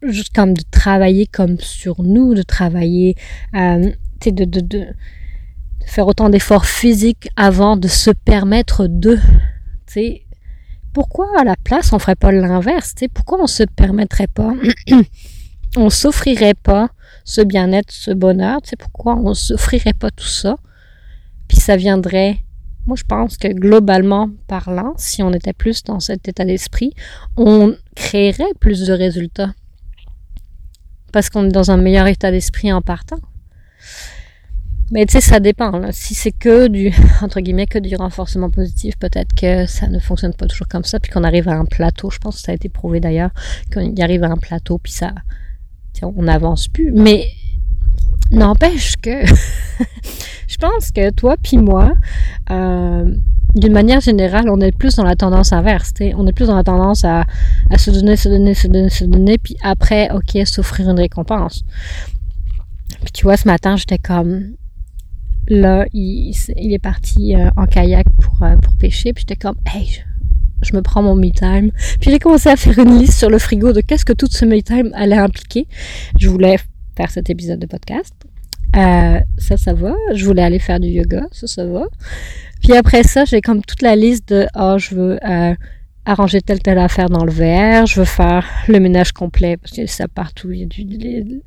juste 0.02 0.34
comme 0.34 0.54
de 0.54 0.62
travailler 0.70 1.26
comme 1.26 1.58
sur 1.58 2.02
nous, 2.02 2.34
de 2.34 2.42
travailler, 2.42 3.16
euh, 3.54 3.90
de, 4.24 4.44
de, 4.44 4.60
de, 4.60 4.86
faire 5.86 6.06
autant 6.06 6.28
d'efforts 6.28 6.66
physiques 6.66 7.28
avant 7.36 7.76
de 7.76 7.88
se 7.88 8.10
permettre 8.10 8.86
de, 8.86 9.18
tu 9.86 10.18
pourquoi 10.92 11.28
à 11.38 11.44
la 11.44 11.56
place 11.56 11.92
on 11.92 11.98
ferait 11.98 12.16
pas 12.16 12.32
l'inverse, 12.32 12.94
tu 12.94 13.08
pourquoi 13.08 13.40
on 13.40 13.46
se 13.46 13.62
permettrait 13.62 14.26
pas, 14.26 14.54
on 15.76 15.90
s'offrirait 15.90 16.54
pas 16.54 16.90
ce 17.24 17.40
bien-être, 17.40 17.92
ce 17.92 18.10
bonheur, 18.10 18.62
tu 18.62 18.70
sais, 18.70 18.76
pourquoi 18.76 19.16
on 19.16 19.34
s'offrirait 19.34 19.92
pas 19.92 20.10
tout 20.10 20.26
ça? 20.26 20.56
Puis 21.46 21.58
ça 21.58 21.76
viendrait, 21.76 22.38
moi 22.86 22.96
je 22.96 23.04
pense 23.04 23.36
que 23.36 23.48
globalement 23.48 24.30
parlant, 24.46 24.94
si 24.96 25.22
on 25.22 25.32
était 25.32 25.52
plus 25.52 25.84
dans 25.84 26.00
cet 26.00 26.26
état 26.28 26.44
d'esprit, 26.44 26.92
on 27.36 27.76
créerait 27.94 28.54
plus 28.60 28.86
de 28.86 28.92
résultats. 28.92 29.52
Parce 31.12 31.30
qu'on 31.30 31.46
est 31.46 31.52
dans 31.52 31.70
un 31.70 31.76
meilleur 31.76 32.06
état 32.06 32.30
d'esprit 32.30 32.72
en 32.72 32.82
partant. 32.82 33.18
Mais 34.90 35.04
tu 35.04 35.12
sais, 35.12 35.20
ça 35.20 35.38
dépend. 35.38 35.90
Si 35.92 36.14
c'est 36.14 36.32
que 36.32 36.68
du, 36.68 37.96
renforcement 37.96 38.50
positif, 38.50 38.96
peut-être 38.98 39.34
que 39.34 39.66
ça 39.66 39.86
ne 39.88 39.98
fonctionne 39.98 40.34
pas 40.34 40.46
toujours 40.46 40.68
comme 40.68 40.84
ça, 40.84 40.98
puis 40.98 41.10
qu'on 41.10 41.24
arrive 41.24 41.48
à 41.48 41.56
un 41.56 41.64
plateau. 41.64 42.10
Je 42.10 42.18
pense 42.18 42.36
que 42.36 42.42
ça 42.42 42.52
a 42.52 42.54
été 42.54 42.68
prouvé 42.68 43.00
d'ailleurs, 43.00 43.30
qu'on 43.72 43.80
y 43.80 44.02
arrive 44.02 44.24
à 44.24 44.28
un 44.28 44.36
plateau, 44.36 44.78
puis 44.78 44.92
ça, 44.92 45.12
on 46.02 46.22
n'avance 46.22 46.68
plus. 46.68 46.92
Mais 46.92 47.28
n'empêche 48.30 48.96
que 48.96 49.24
Je 50.48 50.56
pense 50.56 50.90
que 50.90 51.10
toi 51.10 51.36
puis 51.40 51.58
moi, 51.58 51.92
euh, 52.50 53.14
d'une 53.54 53.72
manière 53.72 54.00
générale, 54.00 54.48
on 54.50 54.60
est 54.60 54.76
plus 54.76 54.96
dans 54.96 55.04
la 55.04 55.14
tendance 55.14 55.52
inverse. 55.52 55.92
On 56.16 56.26
est 56.26 56.32
plus 56.32 56.46
dans 56.46 56.56
la 56.56 56.64
tendance 56.64 57.04
à, 57.04 57.24
se 57.76 57.90
donner, 57.90 58.16
se 58.16 58.28
donner, 58.28 58.54
se 58.54 58.66
donner, 58.66 58.88
se 58.88 59.04
donner, 59.04 59.38
puis 59.38 59.56
après, 59.62 60.10
ok, 60.10 60.46
s'offrir 60.46 60.90
une 60.90 60.98
récompense. 60.98 61.64
Puis 63.02 63.12
tu 63.12 63.24
vois, 63.24 63.36
ce 63.36 63.46
matin, 63.46 63.76
j'étais 63.76 63.98
comme, 63.98 64.54
là, 65.48 65.86
il, 65.92 66.34
est 66.56 66.82
parti 66.82 67.36
euh, 67.36 67.50
en 67.56 67.66
kayak 67.66 68.06
pour, 68.20 68.42
euh, 68.42 68.56
pour 68.56 68.76
pêcher, 68.76 69.12
puis 69.12 69.24
j'étais 69.28 69.40
comme, 69.40 69.56
hey, 69.74 70.02
je, 70.62 70.74
me 70.74 70.82
prends 70.82 71.02
mon 71.02 71.14
me 71.14 71.30
time. 71.30 71.70
Puis 72.00 72.10
j'ai 72.10 72.18
commencé 72.18 72.48
à 72.48 72.56
faire 72.56 72.78
une 72.78 72.98
liste 72.98 73.18
sur 73.18 73.30
le 73.30 73.38
frigo 73.38 73.72
de 73.72 73.80
qu'est-ce 73.80 74.04
que 74.04 74.12
tout 74.12 74.28
ce 74.28 74.44
me 74.44 74.60
time 74.60 74.90
allait 74.94 75.16
impliquer. 75.16 75.68
Je 76.18 76.28
voulais 76.28 76.58
faire 76.98 77.10
cet 77.12 77.30
épisode 77.30 77.60
de 77.60 77.66
podcast. 77.66 78.12
Euh, 78.76 79.20
ça, 79.38 79.56
ça 79.56 79.72
va. 79.72 79.94
Je 80.14 80.24
voulais 80.24 80.42
aller 80.42 80.58
faire 80.58 80.80
du 80.80 80.88
yoga, 80.88 81.22
ça, 81.30 81.46
ça 81.46 81.64
va. 81.64 81.86
Puis 82.60 82.72
après 82.72 83.04
ça, 83.04 83.24
j'ai 83.24 83.40
comme 83.40 83.62
toute 83.62 83.82
la 83.82 83.94
liste 83.94 84.28
de 84.30 84.48
oh, 84.56 84.76
je 84.78 84.94
veux 84.96 85.18
euh, 85.24 85.54
arranger 86.04 86.40
telle 86.40 86.58
telle 86.58 86.78
affaire 86.78 87.08
dans 87.08 87.24
le 87.24 87.30
verre, 87.30 87.86
je 87.86 88.00
veux 88.00 88.04
faire 88.04 88.44
le 88.66 88.80
ménage 88.80 89.12
complet 89.12 89.56
parce 89.56 89.70
qu'il 89.72 89.84
y 89.84 89.84
a 89.84 89.88
ça 89.88 90.08
partout, 90.08 90.50
il 90.50 90.60
y 90.60 90.62
a 90.64 90.66
du, 90.66 91.42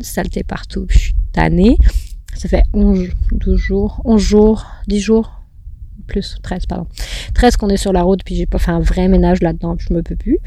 saleté 0.00 0.42
partout, 0.42 0.86
je 0.90 0.98
suis 0.98 1.16
tannée. 1.32 1.76
Ça 2.34 2.48
fait 2.48 2.64
11, 2.74 3.08
12 3.32 3.56
jours, 3.58 4.02
11 4.04 4.20
jours, 4.20 4.66
10 4.88 5.00
jours, 5.00 5.40
plus, 6.08 6.36
13, 6.42 6.66
pardon. 6.66 6.86
13 7.34 7.56
qu'on 7.56 7.68
est 7.68 7.76
sur 7.76 7.92
la 7.92 8.02
route, 8.02 8.22
puis 8.24 8.34
j'ai 8.34 8.46
pas 8.46 8.58
fait 8.58 8.72
un 8.72 8.80
vrai 8.80 9.06
ménage 9.08 9.40
là-dedans, 9.40 9.76
je 9.78 9.94
me 9.94 10.02
peux 10.02 10.16
plus. 10.16 10.38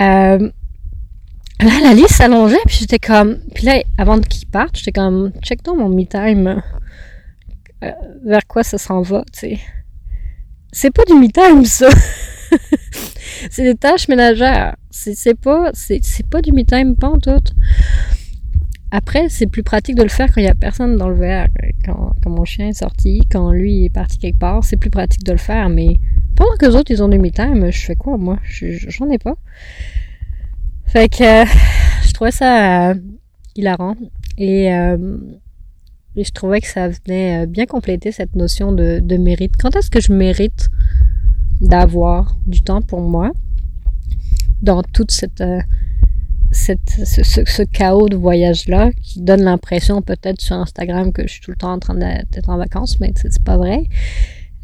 Euh, 0.00 0.50
Là, 1.60 1.80
la 1.82 1.94
liste 1.94 2.12
s'allongeait, 2.12 2.56
puis 2.66 2.76
j'étais 2.80 2.98
comme. 2.98 3.38
Puis 3.54 3.64
là, 3.64 3.82
avant 3.96 4.20
qu'il 4.20 4.48
parte, 4.48 4.76
j'étais 4.76 4.92
comme. 4.92 5.32
Check 5.40 5.62
donc 5.62 5.78
mon 5.78 5.88
me-time. 5.88 6.62
Euh, 7.82 7.90
vers 8.24 8.46
quoi 8.46 8.62
ça 8.62 8.78
s'en 8.78 9.02
va, 9.02 9.24
tu 9.32 9.40
sais. 9.40 9.58
C'est 10.72 10.90
pas 10.90 11.04
du 11.04 11.14
me-time, 11.14 11.64
ça. 11.64 11.88
c'est 13.50 13.62
des 13.62 13.74
tâches 13.74 14.08
ménagères. 14.08 14.76
C'est 14.90 15.38
pas, 15.38 15.70
c'est 15.74 16.26
pas 16.30 16.40
du 16.40 16.52
me-time, 16.52 16.96
pas 16.96 17.08
en 17.08 17.18
tout. 17.18 17.42
Après, 18.90 19.28
c'est 19.28 19.46
plus 19.46 19.62
pratique 19.62 19.96
de 19.96 20.02
le 20.02 20.08
faire 20.08 20.32
quand 20.32 20.40
il 20.40 20.44
y 20.44 20.48
a 20.48 20.54
personne 20.54 20.96
dans 20.96 21.08
le 21.08 21.16
verre. 21.16 21.48
Quand, 21.84 22.12
quand 22.22 22.30
mon 22.30 22.44
chien 22.44 22.68
est 22.68 22.78
sorti, 22.78 23.22
quand 23.30 23.50
lui 23.50 23.86
est 23.86 23.90
parti 23.90 24.18
quelque 24.18 24.38
part, 24.38 24.64
c'est 24.64 24.76
plus 24.76 24.90
pratique 24.90 25.24
de 25.24 25.32
le 25.32 25.38
faire. 25.38 25.68
Mais 25.68 25.96
pendant 26.36 26.56
que 26.56 26.66
les 26.66 26.74
autres, 26.74 26.90
ils 26.90 27.02
ont 27.02 27.08
du 27.08 27.18
me-time, 27.18 27.70
je 27.70 27.86
fais 27.86 27.96
quoi, 27.96 28.16
moi? 28.16 28.38
J'en 28.48 29.10
ai 29.10 29.18
pas. 29.18 29.36
Fait 30.86 31.08
que 31.08 31.44
je 32.06 32.12
trouvais 32.12 32.30
ça 32.30 32.90
euh, 32.90 32.94
hilarant 33.56 33.96
et, 34.38 34.72
euh, 34.72 35.18
et, 36.16 36.24
je 36.24 36.30
trouvais 36.32 36.60
que 36.60 36.68
ça 36.68 36.88
venait 36.88 37.42
euh, 37.42 37.46
bien 37.46 37.66
compléter 37.66 38.12
cette 38.12 38.36
notion 38.36 38.72
de, 38.72 39.16
mérite. 39.16 39.54
Quand 39.58 39.74
est-ce 39.76 39.90
que 39.90 40.00
je 40.00 40.12
mérite 40.12 40.68
d'avoir 41.60 42.36
du 42.46 42.62
temps 42.62 42.82
pour 42.82 43.00
moi 43.00 43.32
dans 44.62 44.82
toute 44.82 45.10
cette 45.10 45.42
ce, 46.52 46.72
ce, 46.86 47.62
chaos 47.62 48.08
de 48.08 48.16
voyage-là 48.16 48.90
qui 49.02 49.20
donne 49.20 49.42
l'impression 49.42 50.02
peut-être 50.02 50.40
sur 50.40 50.54
Instagram 50.54 51.12
que 51.12 51.22
je 51.22 51.32
suis 51.32 51.40
tout 51.40 51.50
le 51.50 51.56
temps 51.56 51.72
en 51.72 51.80
train 51.80 51.96
d'être 51.96 52.48
en 52.48 52.56
vacances, 52.56 53.00
mais 53.00 53.12
c'est 53.16 53.42
pas 53.42 53.56
vrai. 53.56 53.84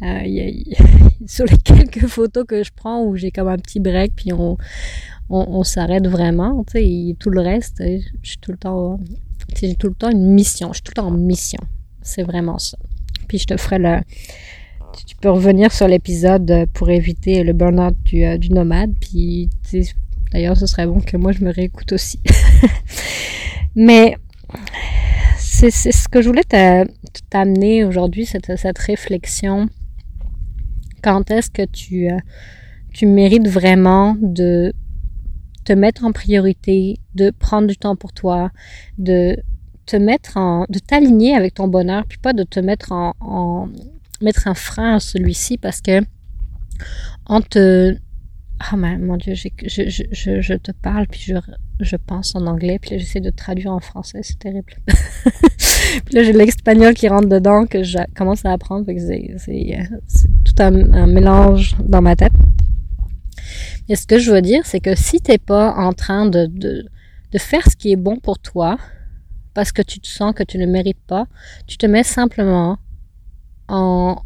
Euh, 0.03 0.23
sur 1.27 1.45
les 1.45 1.57
quelques 1.57 2.07
photos 2.07 2.45
que 2.47 2.63
je 2.63 2.71
prends 2.75 3.03
où 3.03 3.15
j'ai 3.15 3.29
comme 3.29 3.47
un 3.47 3.57
petit 3.57 3.79
break 3.79 4.13
puis 4.15 4.33
on, 4.33 4.57
on, 5.29 5.63
s'arrête 5.63 6.07
vraiment. 6.07 6.63
Sais, 6.71 7.15
tout 7.19 7.29
le 7.29 7.41
reste, 7.41 7.83
je 7.83 8.29
suis 8.29 8.39
tout 8.39 8.51
le 8.51 8.57
temps, 8.57 8.99
j'ai 9.55 9.75
tout 9.75 9.87
le 9.87 9.93
temps 9.93 10.09
une 10.09 10.31
mission. 10.33 10.69
Je 10.69 10.75
suis 10.75 10.83
tout 10.83 10.93
le 10.95 11.01
temps 11.01 11.07
en 11.07 11.11
mission. 11.11 11.59
C'est 12.01 12.23
vraiment 12.23 12.57
ça. 12.57 12.77
Puis 13.27 13.37
je 13.37 13.45
te 13.45 13.57
ferai 13.57 13.79
le. 13.79 13.99
Tu 15.07 15.15
peux 15.15 15.29
revenir 15.29 15.71
sur 15.71 15.87
l'épisode 15.87 16.65
pour 16.73 16.89
éviter 16.89 17.43
le 17.43 17.53
burn-out 17.53 17.95
du, 18.03 18.25
euh, 18.25 18.37
du 18.37 18.49
nomade. 18.49 18.93
Puis 18.99 19.49
d'ailleurs, 20.33 20.57
ce 20.57 20.65
serait 20.65 20.85
bon 20.85 20.99
que 20.99 21.15
moi 21.15 21.31
je 21.31 21.43
me 21.43 21.51
réécoute 21.51 21.93
aussi. 21.93 22.19
Mais 23.75 24.17
c'est 25.37 25.69
ce 25.69 26.09
que 26.09 26.21
je 26.21 26.27
voulais 26.27 26.43
t'amener 27.29 27.85
aujourd'hui, 27.85 28.25
cette, 28.25 28.57
cette 28.57 28.79
réflexion. 28.79 29.69
Quand 31.01 31.29
est-ce 31.31 31.49
que 31.49 31.65
tu, 31.65 32.09
euh, 32.09 32.17
tu 32.93 33.05
mérites 33.05 33.47
vraiment 33.47 34.15
de 34.21 34.73
te 35.63 35.73
mettre 35.73 36.05
en 36.05 36.11
priorité, 36.11 36.99
de 37.15 37.31
prendre 37.31 37.67
du 37.67 37.77
temps 37.77 37.95
pour 37.95 38.13
toi, 38.13 38.51
de 38.97 39.37
te 39.85 39.95
mettre 39.95 40.37
en, 40.37 40.65
de 40.69 40.79
t'aligner 40.79 41.35
avec 41.35 41.55
ton 41.55 41.67
bonheur, 41.67 42.05
puis 42.07 42.17
pas 42.17 42.33
de 42.33 42.43
te 42.43 42.59
mettre 42.59 42.91
en, 42.91 43.69
mettre 44.21 44.47
un 44.47 44.53
frein 44.53 44.95
à 44.95 44.99
celui-ci 44.99 45.57
parce 45.57 45.81
que 45.81 46.01
On 47.27 47.41
te... 47.41 47.95
Oh 48.73 48.75
mon 48.75 49.17
Dieu, 49.17 49.33
je, 49.33 49.47
je, 49.65 49.83
je, 50.11 50.41
je, 50.41 50.53
te 50.53 50.71
parle, 50.71 51.07
puis 51.07 51.21
je, 51.21 51.33
je 51.79 51.95
pense 51.95 52.35
en 52.35 52.45
anglais, 52.45 52.79
puis 52.79 52.99
j'essaie 52.99 53.19
de 53.19 53.29
traduire 53.29 53.71
en 53.71 53.79
français, 53.79 54.19
c'est 54.23 54.37
terrible. 54.37 54.73
puis 54.87 56.15
là, 56.15 56.23
j'ai 56.23 56.33
l'espagnol 56.33 56.93
qui 56.93 57.07
rentre 57.07 57.27
dedans, 57.27 57.65
que 57.65 57.83
je 57.83 57.97
commence 58.15 58.45
à 58.45 58.51
apprendre, 58.51 58.85
c'est 58.87 60.29
tout 60.45 60.55
un, 60.59 61.07
mélange 61.07 61.75
dans 61.83 62.01
ma 62.01 62.15
tête. 62.15 62.33
Et 63.89 63.95
ce 63.95 64.05
que 64.05 64.19
je 64.19 64.31
veux 64.31 64.41
dire, 64.41 64.65
c'est 64.65 64.79
que 64.79 64.95
si 64.95 65.21
t'es 65.21 65.37
pas 65.37 65.73
en 65.75 65.93
train 65.93 66.25
de, 66.27 66.45
de, 66.45 66.85
de 67.31 67.37
faire 67.37 67.63
ce 67.69 67.75
qui 67.75 67.91
est 67.91 67.97
bon 67.97 68.17
pour 68.17 68.37
toi, 68.39 68.77
parce 69.53 69.71
que 69.71 69.81
tu 69.81 69.99
te 69.99 70.07
sens 70.07 70.33
que 70.33 70.43
tu 70.43 70.57
ne 70.57 70.65
mérites 70.65 71.03
pas, 71.07 71.27
tu 71.67 71.77
te 71.77 71.85
mets 71.85 72.03
simplement 72.03 72.77
en, 73.67 74.21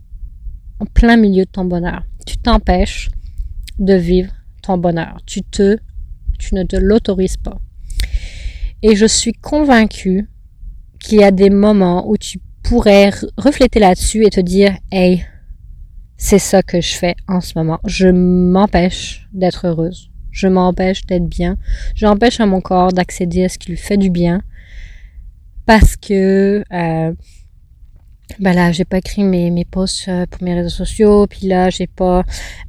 en 0.79 0.85
plein 0.85 1.15
milieu 1.17 1.45
de 1.45 1.49
ton 1.49 1.65
bonheur. 1.65 2.03
Tu 2.25 2.37
t'empêches 2.37 3.09
de 3.79 3.93
vivre 3.93 4.31
ton 4.61 4.77
bonheur. 4.77 5.17
Tu 5.25 5.41
te, 5.43 5.77
tu 6.39 6.55
ne 6.55 6.63
te 6.63 6.75
l'autorises 6.75 7.37
pas. 7.37 7.59
Et 8.81 8.95
je 8.95 9.05
suis 9.05 9.33
convaincue 9.33 10.29
qu'il 10.99 11.19
y 11.19 11.23
a 11.23 11.31
des 11.31 11.49
moments 11.49 12.09
où 12.09 12.17
tu 12.17 12.39
pourrais 12.63 13.11
refléter 13.37 13.79
là-dessus 13.79 14.25
et 14.25 14.29
te 14.29 14.39
dire, 14.39 14.75
hey, 14.91 15.25
c'est 16.17 16.39
ça 16.39 16.63
que 16.63 16.81
je 16.81 16.95
fais 16.95 17.15
en 17.27 17.41
ce 17.41 17.53
moment. 17.55 17.79
Je 17.85 18.07
m'empêche 18.07 19.27
d'être 19.33 19.67
heureuse. 19.67 20.09
Je 20.31 20.47
m'empêche 20.47 21.05
d'être 21.05 21.27
bien. 21.27 21.57
J'empêche 21.95 22.39
à 22.39 22.45
mon 22.45 22.61
corps 22.61 22.91
d'accéder 22.91 23.45
à 23.45 23.49
ce 23.49 23.57
qui 23.57 23.71
lui 23.71 23.77
fait 23.77 23.97
du 23.97 24.09
bien. 24.09 24.41
Parce 25.65 25.95
que 25.95 26.63
euh, 26.71 27.13
ben 28.39 28.53
là 28.53 28.71
j'ai 28.71 28.85
pas 28.85 28.97
écrit 28.97 29.23
mes, 29.23 29.51
mes 29.51 29.65
posts 29.65 30.07
euh, 30.07 30.25
pour 30.25 30.43
mes 30.43 30.53
réseaux 30.55 30.69
sociaux. 30.69 31.27
Puis 31.27 31.47
là 31.47 31.69
j'ai 31.69 31.87
pas 31.87 32.23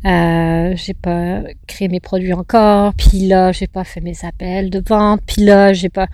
euh, 0.05 0.75
j'ai 0.77 0.95
pas 0.95 1.43
créé 1.67 1.89
mes 1.89 2.01
produits 2.01 2.33
encore. 2.33 2.95
Puis 2.95 3.27
là 3.27 3.53
j'ai 3.53 3.67
pas 3.67 3.85
fait 3.85 4.01
mes 4.01 4.25
appels 4.25 4.71
de 4.71 4.83
vente. 4.87 5.23
Puis 5.27 5.45
là 5.45 5.73
j'ai 5.73 5.89
pas 5.89 6.07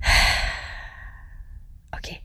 ok. 1.94 2.22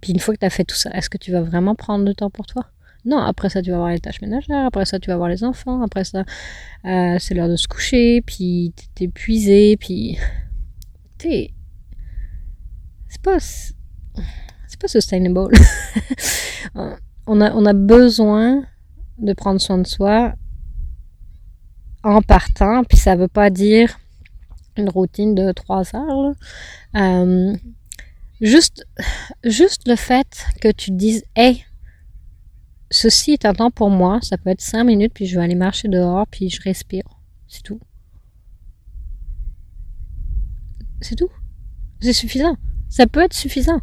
Puis 0.00 0.12
une 0.12 0.20
fois 0.20 0.34
que 0.34 0.44
tu 0.44 0.50
fait 0.50 0.64
tout 0.64 0.76
ça 0.76 0.90
est-ce 0.90 1.10
que 1.10 1.18
tu 1.18 1.32
vas 1.32 1.42
vraiment 1.42 1.74
prendre 1.74 2.04
le 2.04 2.14
temps 2.14 2.30
pour 2.30 2.46
toi? 2.46 2.66
Non 3.04 3.18
après 3.18 3.48
ça 3.50 3.62
tu 3.62 3.70
vas 3.70 3.76
avoir 3.76 3.90
les 3.90 4.00
tâches 4.00 4.20
ménagères. 4.22 4.66
Après 4.66 4.84
ça 4.86 4.98
tu 4.98 5.08
vas 5.08 5.14
avoir 5.14 5.28
les 5.28 5.44
enfants. 5.44 5.82
Après 5.82 6.04
ça 6.04 6.24
euh, 6.84 7.16
c'est 7.18 7.34
l'heure 7.34 7.48
de 7.48 7.56
se 7.56 7.68
coucher. 7.68 8.22
Puis 8.22 8.72
t'es 8.94 9.04
épuisé. 9.04 9.76
Puis 9.76 10.18
t'es 11.18 11.52
c'est 13.08 13.22
pas 13.22 13.38
c'est 14.66 14.80
pas 14.80 14.88
sustainable. 14.88 15.54
on, 17.26 17.40
a, 17.40 17.52
on 17.52 17.66
a 17.66 17.72
besoin 17.72 18.64
de 19.18 19.32
prendre 19.32 19.60
soin 19.60 19.78
de 19.78 19.86
soi 19.86 20.34
en 22.04 22.22
partant, 22.22 22.84
puis 22.84 22.98
ça 22.98 23.16
veut 23.16 23.28
pas 23.28 23.50
dire 23.50 23.98
une 24.76 24.88
routine 24.88 25.34
de 25.34 25.52
trois 25.52 25.94
heures. 25.94 26.34
Euh, 26.94 27.56
juste, 28.40 28.86
juste 29.44 29.88
le 29.88 29.96
fait 29.96 30.46
que 30.60 30.70
tu 30.70 30.92
dises, 30.92 31.24
hey, 31.34 31.64
ceci 32.90 33.32
est 33.32 33.44
un 33.44 33.54
temps 33.54 33.70
pour 33.70 33.90
moi, 33.90 34.20
ça 34.22 34.38
peut 34.38 34.50
être 34.50 34.60
cinq 34.60 34.84
minutes, 34.84 35.12
puis 35.14 35.26
je 35.26 35.36
vais 35.36 35.44
aller 35.44 35.54
marcher 35.54 35.88
dehors, 35.88 36.26
puis 36.30 36.48
je 36.48 36.62
respire. 36.62 37.04
C'est 37.48 37.62
tout. 37.62 37.80
C'est 41.00 41.16
tout. 41.16 41.30
C'est 42.00 42.12
suffisant. 42.12 42.56
Ça 42.88 43.06
peut 43.06 43.22
être 43.22 43.34
suffisant 43.34 43.80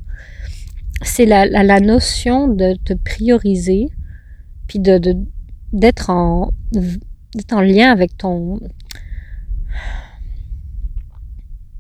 c'est 1.02 1.26
la, 1.26 1.46
la, 1.46 1.80
notion 1.80 2.48
de 2.48 2.76
te 2.84 2.94
prioriser, 2.94 3.88
puis 4.68 4.80
de, 4.80 5.00
d'être 5.74 6.10
en, 6.10 6.52
d'être 6.72 7.54
en 7.54 7.62
lien 7.62 7.92
avec 7.92 8.18
ton... 8.18 8.60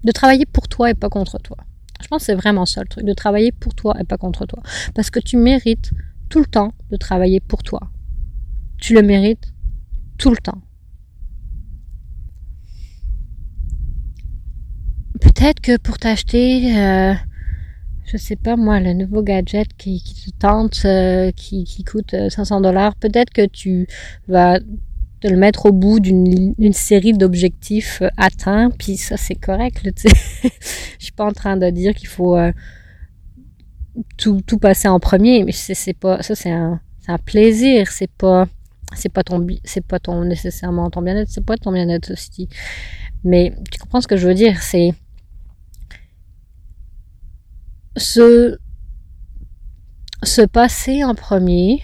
de 0.03 0.11
travailler 0.11 0.45
pour 0.45 0.67
toi 0.67 0.91
et 0.91 0.93
pas 0.93 1.09
contre 1.09 1.39
toi. 1.39 1.57
Je 2.01 2.07
pense 2.07 2.19
que 2.19 2.25
c'est 2.25 2.35
vraiment 2.35 2.65
ça 2.65 2.81
le 2.81 2.87
truc, 2.87 3.05
de 3.05 3.13
travailler 3.13 3.51
pour 3.51 3.73
toi 3.73 3.95
et 3.99 4.03
pas 4.03 4.17
contre 4.17 4.45
toi. 4.45 4.61
Parce 4.93 5.09
que 5.09 5.19
tu 5.19 5.37
mérites 5.37 5.91
tout 6.29 6.39
le 6.39 6.45
temps 6.45 6.73
de 6.91 6.97
travailler 6.97 7.39
pour 7.39 7.63
toi. 7.63 7.79
Tu 8.77 8.93
le 8.93 9.01
mérites 9.01 9.53
tout 10.17 10.29
le 10.29 10.37
temps. 10.37 10.61
Peut-être 15.21 15.61
que 15.61 15.77
pour 15.77 15.97
t'acheter... 15.97 16.77
Euh, 16.77 17.13
je 18.05 18.17
sais 18.17 18.35
pas 18.35 18.55
moi, 18.55 18.79
le 18.79 18.93
nouveau 18.93 19.23
gadget 19.23 19.67
qui, 19.77 20.01
te 20.01 20.37
tente, 20.37 20.83
euh, 20.85 21.31
qui, 21.31 21.63
qui, 21.63 21.83
coûte 21.83 22.15
500 22.29 22.57
euh, 22.57 22.61
dollars, 22.61 22.95
peut-être 22.95 23.31
que 23.31 23.45
tu 23.45 23.87
vas 24.27 24.59
te 25.21 25.27
le 25.27 25.37
mettre 25.37 25.65
au 25.65 25.71
bout 25.71 25.99
d'une 25.99 26.73
série 26.73 27.13
d'objectifs 27.13 28.01
euh, 28.01 28.09
atteints, 28.17 28.69
puis 28.69 28.97
ça 28.97 29.17
c'est 29.17 29.35
correct. 29.35 29.81
Je 30.03 31.03
suis 31.03 31.11
pas 31.13 31.25
en 31.25 31.31
train 31.31 31.57
de 31.57 31.69
dire 31.71 31.95
qu'il 31.95 32.07
faut 32.07 32.37
tout, 34.17 34.41
tout, 34.45 34.59
passer 34.59 34.87
en 34.87 34.99
premier, 34.99 35.43
mais 35.43 35.51
c'est 35.51 35.93
pas 35.93 36.21
ça 36.21 36.35
c'est 36.35 36.51
un, 36.51 36.79
un, 37.07 37.17
plaisir, 37.17 37.91
c'est 37.91 38.11
pas 38.11 38.47
c'est 38.95 39.09
pas 39.09 39.23
ton 39.23 39.45
c'est 39.63 39.85
pas 39.85 39.99
ton 39.99 40.25
nécessairement 40.25 40.89
ton 40.91 41.01
bien-être, 41.01 41.29
c'est 41.29 41.45
pas 41.45 41.57
ton 41.57 41.71
bien-être 41.71 42.11
aussi. 42.11 42.49
Mais 43.23 43.53
tu 43.71 43.79
comprends 43.79 44.01
ce 44.01 44.07
que 44.07 44.17
je 44.17 44.27
veux 44.27 44.35
dire, 44.35 44.61
c'est 44.61 44.93
se, 47.97 48.57
se 50.23 50.41
passer 50.41 51.03
en 51.03 51.15
premier, 51.15 51.81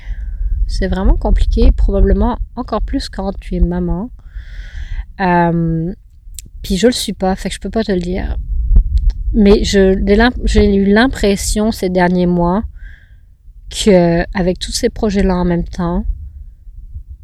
c'est 0.68 0.88
vraiment 0.88 1.16
compliqué, 1.16 1.72
probablement 1.72 2.38
encore 2.56 2.82
plus 2.82 3.10
quand 3.10 3.34
tu 3.40 3.56
es 3.56 3.60
maman. 3.60 4.10
Euh, 5.20 5.94
puis 6.62 6.78
je 6.78 6.88
le 6.88 6.94
suis 6.94 7.14
pas, 7.14 7.36
fait 7.36 7.50
que 7.50 7.56
je 7.56 7.60
peux 7.60 7.70
pas 7.70 7.84
te 7.84 7.92
le 7.92 8.00
dire. 8.00 8.38
Mais 9.34 9.64
j'ai 9.64 10.76
eu 10.76 10.86
l'impression 10.86 11.72
ces 11.72 11.90
derniers 11.90 12.26
mois 12.26 12.64
que 13.70 14.24
avec 14.38 14.60
tous 14.60 14.72
ces 14.72 14.90
projets-là 14.90 15.36
en 15.36 15.46
même 15.46 15.64
temps, 15.64 16.06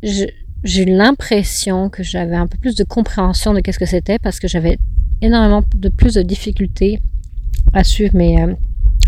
j'ai 0.01 0.83
eu 0.83 0.85
l'impression 0.85 1.89
que 1.89 2.03
j'avais 2.03 2.35
un 2.35 2.47
peu 2.47 2.57
plus 2.57 2.75
de 2.75 2.83
compréhension 2.83 3.53
de 3.53 3.59
qu'est-ce 3.59 3.79
que 3.79 3.85
c'était 3.85 4.19
parce 4.19 4.39
que 4.39 4.47
j'avais 4.47 4.77
énormément 5.21 5.63
de 5.75 5.89
plus 5.89 6.13
de 6.13 6.21
difficultés 6.21 7.01
à 7.73 7.83
suivre 7.83 8.15
mes, 8.15 8.41
euh, 8.41 8.53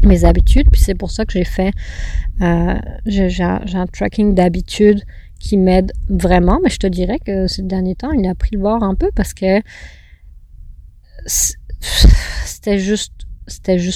mes 0.04 0.26
habitudes. 0.26 0.68
Puis 0.72 0.82
c'est 0.82 0.96
pour 0.96 1.12
ça 1.12 1.26
que 1.26 1.34
j'ai 1.34 1.46
fait, 1.46 1.72
euh, 2.42 2.80
j'ai 3.06 3.44
un 3.44 3.88
tracking 3.88 4.34
d'habitudes 4.34 5.04
qui 5.40 5.58
m'aide 5.58 5.92
vraiment. 6.10 6.60
Mais 6.64 6.70
je 6.70 6.78
te 6.78 6.88
dirais 6.88 7.20
que 7.20 7.48
ces 7.48 7.64
derniers 7.64 7.96
temps, 7.96 8.12
il 8.12 8.28
a 8.28 8.36
pris 8.36 8.52
le 8.54 8.60
bord 8.60 8.84
un 8.84 8.96
peu 8.96 9.10
parce 9.16 9.34
que 9.34 9.62
c'était 11.26 12.80
juste, 12.80 13.14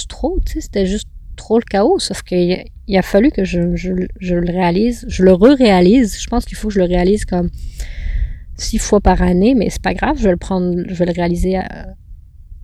trop, 0.08 0.40
tu 0.44 0.54
sais, 0.54 0.60
c'était 0.62 0.86
juste 0.86 1.08
trop 1.36 1.58
le 1.58 1.64
chaos. 1.64 1.98
Sauf 1.98 2.22
qu'il 2.22 2.64
il 2.86 2.98
a 2.98 3.02
fallu 3.02 3.30
que 3.30 3.44
je, 3.44 3.60
le 3.60 4.50
réalise, 4.50 5.04
je 5.08 5.22
le 5.22 5.32
re-réalise. 5.32 6.20
Je 6.20 6.26
pense 6.28 6.44
qu'il 6.44 6.56
faut 6.56 6.68
que 6.68 6.74
je 6.74 6.80
le 6.80 6.86
réalise 6.86 7.24
comme 7.24 7.50
six 8.56 8.78
fois 8.78 9.00
par 9.00 9.20
année, 9.22 9.54
mais 9.54 9.70
c'est 9.70 9.82
pas 9.82 9.94
grave, 9.94 10.16
je 10.18 10.24
vais 10.24 10.30
le 10.30 10.36
prendre, 10.36 10.82
je 10.86 10.94
vais 10.94 11.06
le 11.06 11.12
réaliser. 11.12 11.58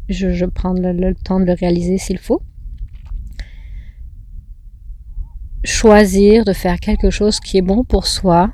je, 0.09 0.31
je 0.31 0.45
vais 0.45 0.51
prendre 0.51 0.81
le 0.81 1.15
temps 1.15 1.41
de 1.41 1.47
le 1.47 1.53
réaliser 1.53 1.99
s'il 1.99 2.19
faut. 2.19 2.43
Choisir 5.65 6.45
de 6.45 6.53
faire 6.53 6.79
quelque 6.79 7.11
chose 7.11 7.41
qui 7.41 7.59
est 7.59 7.63
bon 7.63 7.85
pour 7.85 8.07
soi, 8.07 8.51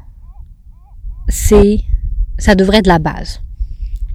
c'est, 1.28 1.80
ça 2.38 2.54
devrait 2.54 2.78
être 2.78 2.86
la 2.86 2.98
base. 2.98 3.40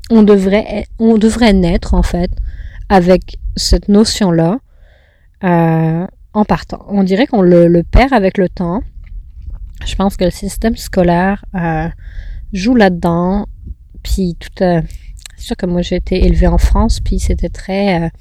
On 0.10 0.24
devrait, 0.24 0.86
on 1.00 1.18
devrait 1.18 1.54
naître 1.54 1.94
en 1.94 2.04
fait 2.04 2.32
avec 2.90 3.38
cette 3.56 3.88
notion-là 3.88 4.60
euh, 5.44 6.06
en 6.34 6.46
partant. 6.46 6.86
On 6.90 7.04
dirait 7.04 7.28
qu'on 7.28 7.42
le, 7.42 7.84
perd 7.84 8.14
avec 8.14 8.38
le 8.38 8.50
temps. 8.50 8.82
Je 9.86 9.96
pense 9.96 10.18
que 10.18 10.26
le 10.26 10.32
système 10.32 10.76
scolaire 10.76 11.46
euh, 11.56 11.88
joue 12.54 12.76
là-dedans. 12.76 13.48
Puis 14.04 14.36
tout, 14.40 14.64
euh, 14.64 14.82
c'est 15.38 15.46
sûr 15.48 15.56
que 15.56 15.66
moi 15.66 15.82
j'ai 15.82 15.96
été 15.96 16.26
élevée 16.26 16.48
en 16.48 16.58
France, 16.58 17.00
puis 17.00 17.20
c'était 17.20 17.50
très 17.50 18.12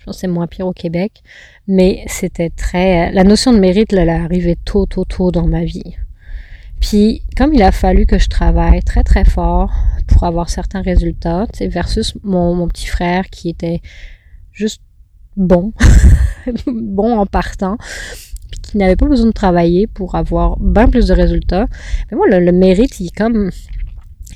je 0.00 0.06
pense 0.06 0.16
que 0.16 0.20
c'est 0.20 0.28
moins 0.28 0.46
pire 0.46 0.66
au 0.66 0.72
Québec. 0.72 1.22
Mais 1.68 2.04
c'était 2.06 2.48
très... 2.48 3.12
La 3.12 3.22
notion 3.22 3.52
de 3.52 3.58
mérite, 3.58 3.92
là, 3.92 4.02
elle 4.02 4.08
est 4.08 4.12
arrivée 4.12 4.56
tôt, 4.64 4.86
tôt, 4.86 5.04
tôt 5.04 5.30
dans 5.30 5.46
ma 5.46 5.64
vie. 5.64 5.94
Puis, 6.80 7.22
comme 7.36 7.52
il 7.52 7.62
a 7.62 7.70
fallu 7.70 8.06
que 8.06 8.18
je 8.18 8.30
travaille 8.30 8.82
très, 8.82 9.02
très 9.02 9.26
fort 9.26 9.70
pour 10.08 10.24
avoir 10.24 10.48
certains 10.48 10.80
résultats, 10.80 11.46
versus 11.60 12.14
mon, 12.22 12.54
mon 12.54 12.66
petit 12.66 12.86
frère 12.86 13.26
qui 13.26 13.50
était 13.50 13.82
juste 14.52 14.80
bon, 15.36 15.74
bon 16.66 17.18
en 17.18 17.26
partant, 17.26 17.76
puis 18.50 18.60
qui 18.62 18.78
n'avait 18.78 18.96
pas 18.96 19.06
besoin 19.06 19.26
de 19.26 19.32
travailler 19.32 19.86
pour 19.86 20.14
avoir 20.14 20.58
bien 20.58 20.88
plus 20.88 21.08
de 21.08 21.12
résultats. 21.12 21.66
Mais 22.10 22.16
moi, 22.16 22.26
le, 22.26 22.40
le 22.40 22.52
mérite, 22.52 22.98
il 23.00 23.08
est 23.08 23.16
comme... 23.16 23.50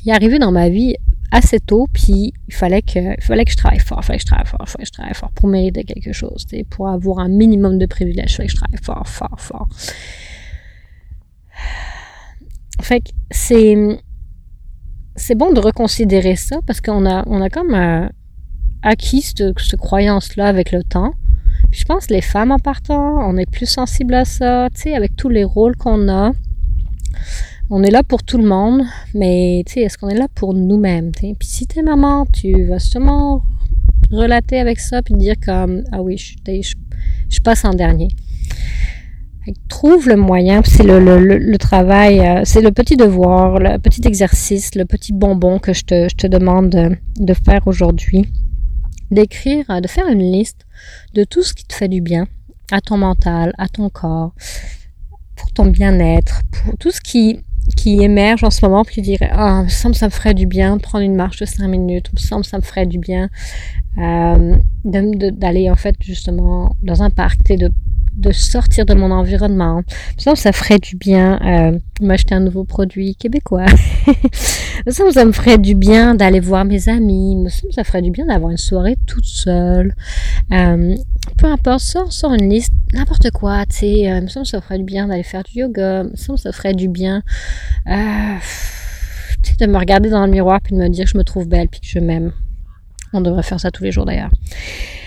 Il 0.04 0.10
est 0.10 0.14
arrivé 0.14 0.38
dans 0.38 0.52
ma 0.52 0.68
vie 0.68 0.96
assez 1.34 1.58
tôt, 1.58 1.88
puis 1.92 2.32
il 2.46 2.54
fallait 2.54 2.80
que, 2.80 3.16
il 3.18 3.22
fallait 3.22 3.44
que 3.44 3.50
je 3.50 3.56
travaille 3.56 3.80
fort, 3.80 3.98
il 4.02 4.06
fallait 4.06 4.18
que 4.18 4.22
je 4.22 4.26
travaille 4.26 4.46
fort, 4.46 4.60
il 4.62 4.70
fallait 4.70 4.84
que 4.84 4.88
je 4.88 4.92
travaille 4.92 5.14
fort 5.14 5.32
pour 5.32 5.48
mériter 5.48 5.82
quelque 5.82 6.12
chose, 6.12 6.46
pour 6.70 6.88
avoir 6.88 7.18
un 7.18 7.28
minimum 7.28 7.78
de 7.78 7.86
privilèges, 7.86 8.32
il 8.32 8.36
fallait 8.36 8.48
que 8.48 8.52
je 8.52 8.56
travaille 8.56 8.82
fort, 8.82 9.08
fort, 9.08 9.40
fort. 9.40 9.68
fait 12.80 13.00
que 13.00 13.10
c'est 13.30 13.76
c'est 15.16 15.34
bon 15.36 15.52
de 15.52 15.60
reconsidérer 15.60 16.36
ça 16.36 16.56
parce 16.66 16.80
qu'on 16.80 17.04
a 17.06 17.24
on 17.26 17.40
a 17.40 17.50
comme 17.50 17.74
euh, 17.74 18.08
acquis 18.82 19.22
cette, 19.22 19.76
croyance-là 19.76 20.46
avec 20.46 20.70
le 20.70 20.84
temps. 20.84 21.14
Puis 21.70 21.80
je 21.80 21.84
pense 21.84 22.06
que 22.06 22.14
les 22.14 22.20
femmes 22.20 22.52
en 22.52 22.58
partant, 22.60 23.18
on 23.28 23.36
est 23.36 23.50
plus 23.50 23.66
sensible 23.66 24.14
à 24.14 24.24
ça, 24.24 24.68
tu 24.72 24.82
sais, 24.82 24.94
avec 24.94 25.16
tous 25.16 25.28
les 25.28 25.44
rôles 25.44 25.76
qu'on 25.76 26.08
a. 26.08 26.32
On 27.70 27.82
est 27.82 27.90
là 27.90 28.02
pour 28.02 28.22
tout 28.22 28.36
le 28.36 28.46
monde, 28.46 28.82
mais 29.14 29.62
tu 29.66 29.72
sais, 29.72 29.80
est-ce 29.80 29.96
qu'on 29.96 30.10
est 30.10 30.18
là 30.18 30.28
pour 30.34 30.52
nous-mêmes? 30.52 31.12
Puis 31.12 31.34
si 31.40 31.66
t'es 31.66 31.80
maman, 31.80 32.26
tu 32.26 32.66
vas 32.66 32.78
sûrement 32.78 33.42
relater 34.10 34.58
avec 34.58 34.78
ça 34.78 35.00
puis 35.00 35.14
dire 35.14 35.36
comme 35.42 35.82
ah 35.90 36.02
oui, 36.02 36.18
je, 36.18 37.40
passe 37.40 37.64
en 37.64 37.72
dernier. 37.72 38.08
Trouve 39.68 40.08
le 40.08 40.16
moyen, 40.16 40.60
c'est 40.62 40.82
le, 40.82 41.56
travail, 41.56 42.20
euh, 42.20 42.42
c'est 42.44 42.60
le 42.60 42.70
petit 42.70 42.96
devoir, 42.96 43.58
le 43.58 43.78
petit 43.78 44.06
exercice, 44.06 44.74
le 44.74 44.84
petit 44.84 45.14
bonbon 45.14 45.58
que 45.58 45.72
je 45.72 45.84
te, 45.84 46.26
demande 46.26 46.68
de, 46.68 46.96
de 47.16 47.34
faire 47.34 47.66
aujourd'hui. 47.66 48.28
D'écrire, 49.10 49.80
de 49.80 49.88
faire 49.88 50.08
une 50.08 50.32
liste 50.32 50.66
de 51.14 51.24
tout 51.24 51.42
ce 51.42 51.54
qui 51.54 51.64
te 51.64 51.74
fait 51.74 51.88
du 51.88 52.02
bien 52.02 52.26
à 52.70 52.82
ton 52.82 52.98
mental, 52.98 53.54
à 53.56 53.68
ton 53.68 53.88
corps, 53.88 54.34
pour 55.36 55.50
ton 55.52 55.66
bien-être, 55.66 56.42
pour 56.50 56.76
tout 56.78 56.90
ce 56.90 57.00
qui, 57.00 57.40
qui 57.76 58.02
émerge 58.02 58.44
en 58.44 58.50
ce 58.50 58.64
moment, 58.64 58.84
puis 58.84 58.96
tu 58.96 59.00
dirais, 59.02 59.30
ah, 59.32 59.60
oh, 59.60 59.64
me 59.64 59.68
semble 59.68 59.94
ça 59.94 60.06
me 60.06 60.10
ferait 60.10 60.34
du 60.34 60.46
bien 60.46 60.78
prendre 60.78 61.04
une 61.04 61.16
marche 61.16 61.38
de 61.38 61.46
5 61.46 61.66
minutes, 61.68 62.12
me 62.12 62.18
semble 62.18 62.44
ça 62.44 62.58
me 62.58 62.62
ferait 62.62 62.86
du 62.86 62.98
bien 62.98 63.30
euh, 63.98 64.56
d'aller 64.84 65.70
en 65.70 65.76
fait 65.76 65.94
justement 66.00 66.76
dans 66.82 67.02
un 67.02 67.10
parc, 67.10 67.42
de 67.56 67.70
de 68.14 68.32
sortir 68.32 68.86
de 68.86 68.94
mon 68.94 69.10
environnement. 69.10 69.82
Ça, 70.18 70.34
ça 70.36 70.52
ferait 70.52 70.78
du 70.78 70.96
bien 70.96 71.38
euh, 71.42 71.78
m'acheter 72.00 72.34
un 72.34 72.40
nouveau 72.40 72.64
produit 72.64 73.16
québécois. 73.16 73.66
ça, 74.88 75.10
ça 75.10 75.24
me 75.24 75.32
ferait 75.32 75.58
du 75.58 75.74
bien 75.74 76.14
d'aller 76.14 76.40
voir 76.40 76.64
mes 76.64 76.88
amis. 76.88 77.46
Ça, 77.48 77.66
ça 77.70 77.84
ferait 77.84 78.02
du 78.02 78.10
bien 78.10 78.26
d'avoir 78.26 78.50
une 78.50 78.56
soirée 78.56 78.96
toute 79.06 79.24
seule. 79.24 79.94
Euh, 80.52 80.96
peu 81.38 81.46
importe, 81.46 81.80
sors, 81.80 82.12
sors 82.12 82.32
une 82.34 82.48
liste, 82.48 82.72
n'importe 82.92 83.30
quoi, 83.30 83.66
tu 83.66 83.76
sais. 83.76 84.10
Euh, 84.10 84.26
ça, 84.28 84.44
ça 84.44 84.60
ferait 84.60 84.78
du 84.78 84.84
bien 84.84 85.08
d'aller 85.08 85.22
faire 85.22 85.42
du 85.42 85.60
yoga. 85.60 86.04
Ça, 86.14 86.36
ça 86.36 86.52
ferait 86.52 86.74
du 86.74 86.88
bien 86.88 87.22
euh, 87.88 88.34
de 89.60 89.66
me 89.66 89.78
regarder 89.78 90.10
dans 90.10 90.24
le 90.24 90.30
miroir 90.30 90.60
puis 90.60 90.74
de 90.74 90.80
me 90.80 90.88
dire 90.88 91.04
que 91.04 91.10
je 91.10 91.18
me 91.18 91.24
trouve 91.24 91.48
belle 91.48 91.68
puis 91.68 91.80
que 91.80 91.86
je 91.86 91.98
m'aime. 91.98 92.32
On 93.14 93.20
devrait 93.20 93.42
faire 93.42 93.60
ça 93.60 93.70
tous 93.70 93.84
les 93.84 93.92
jours 93.92 94.04
d'ailleurs. 94.04 94.32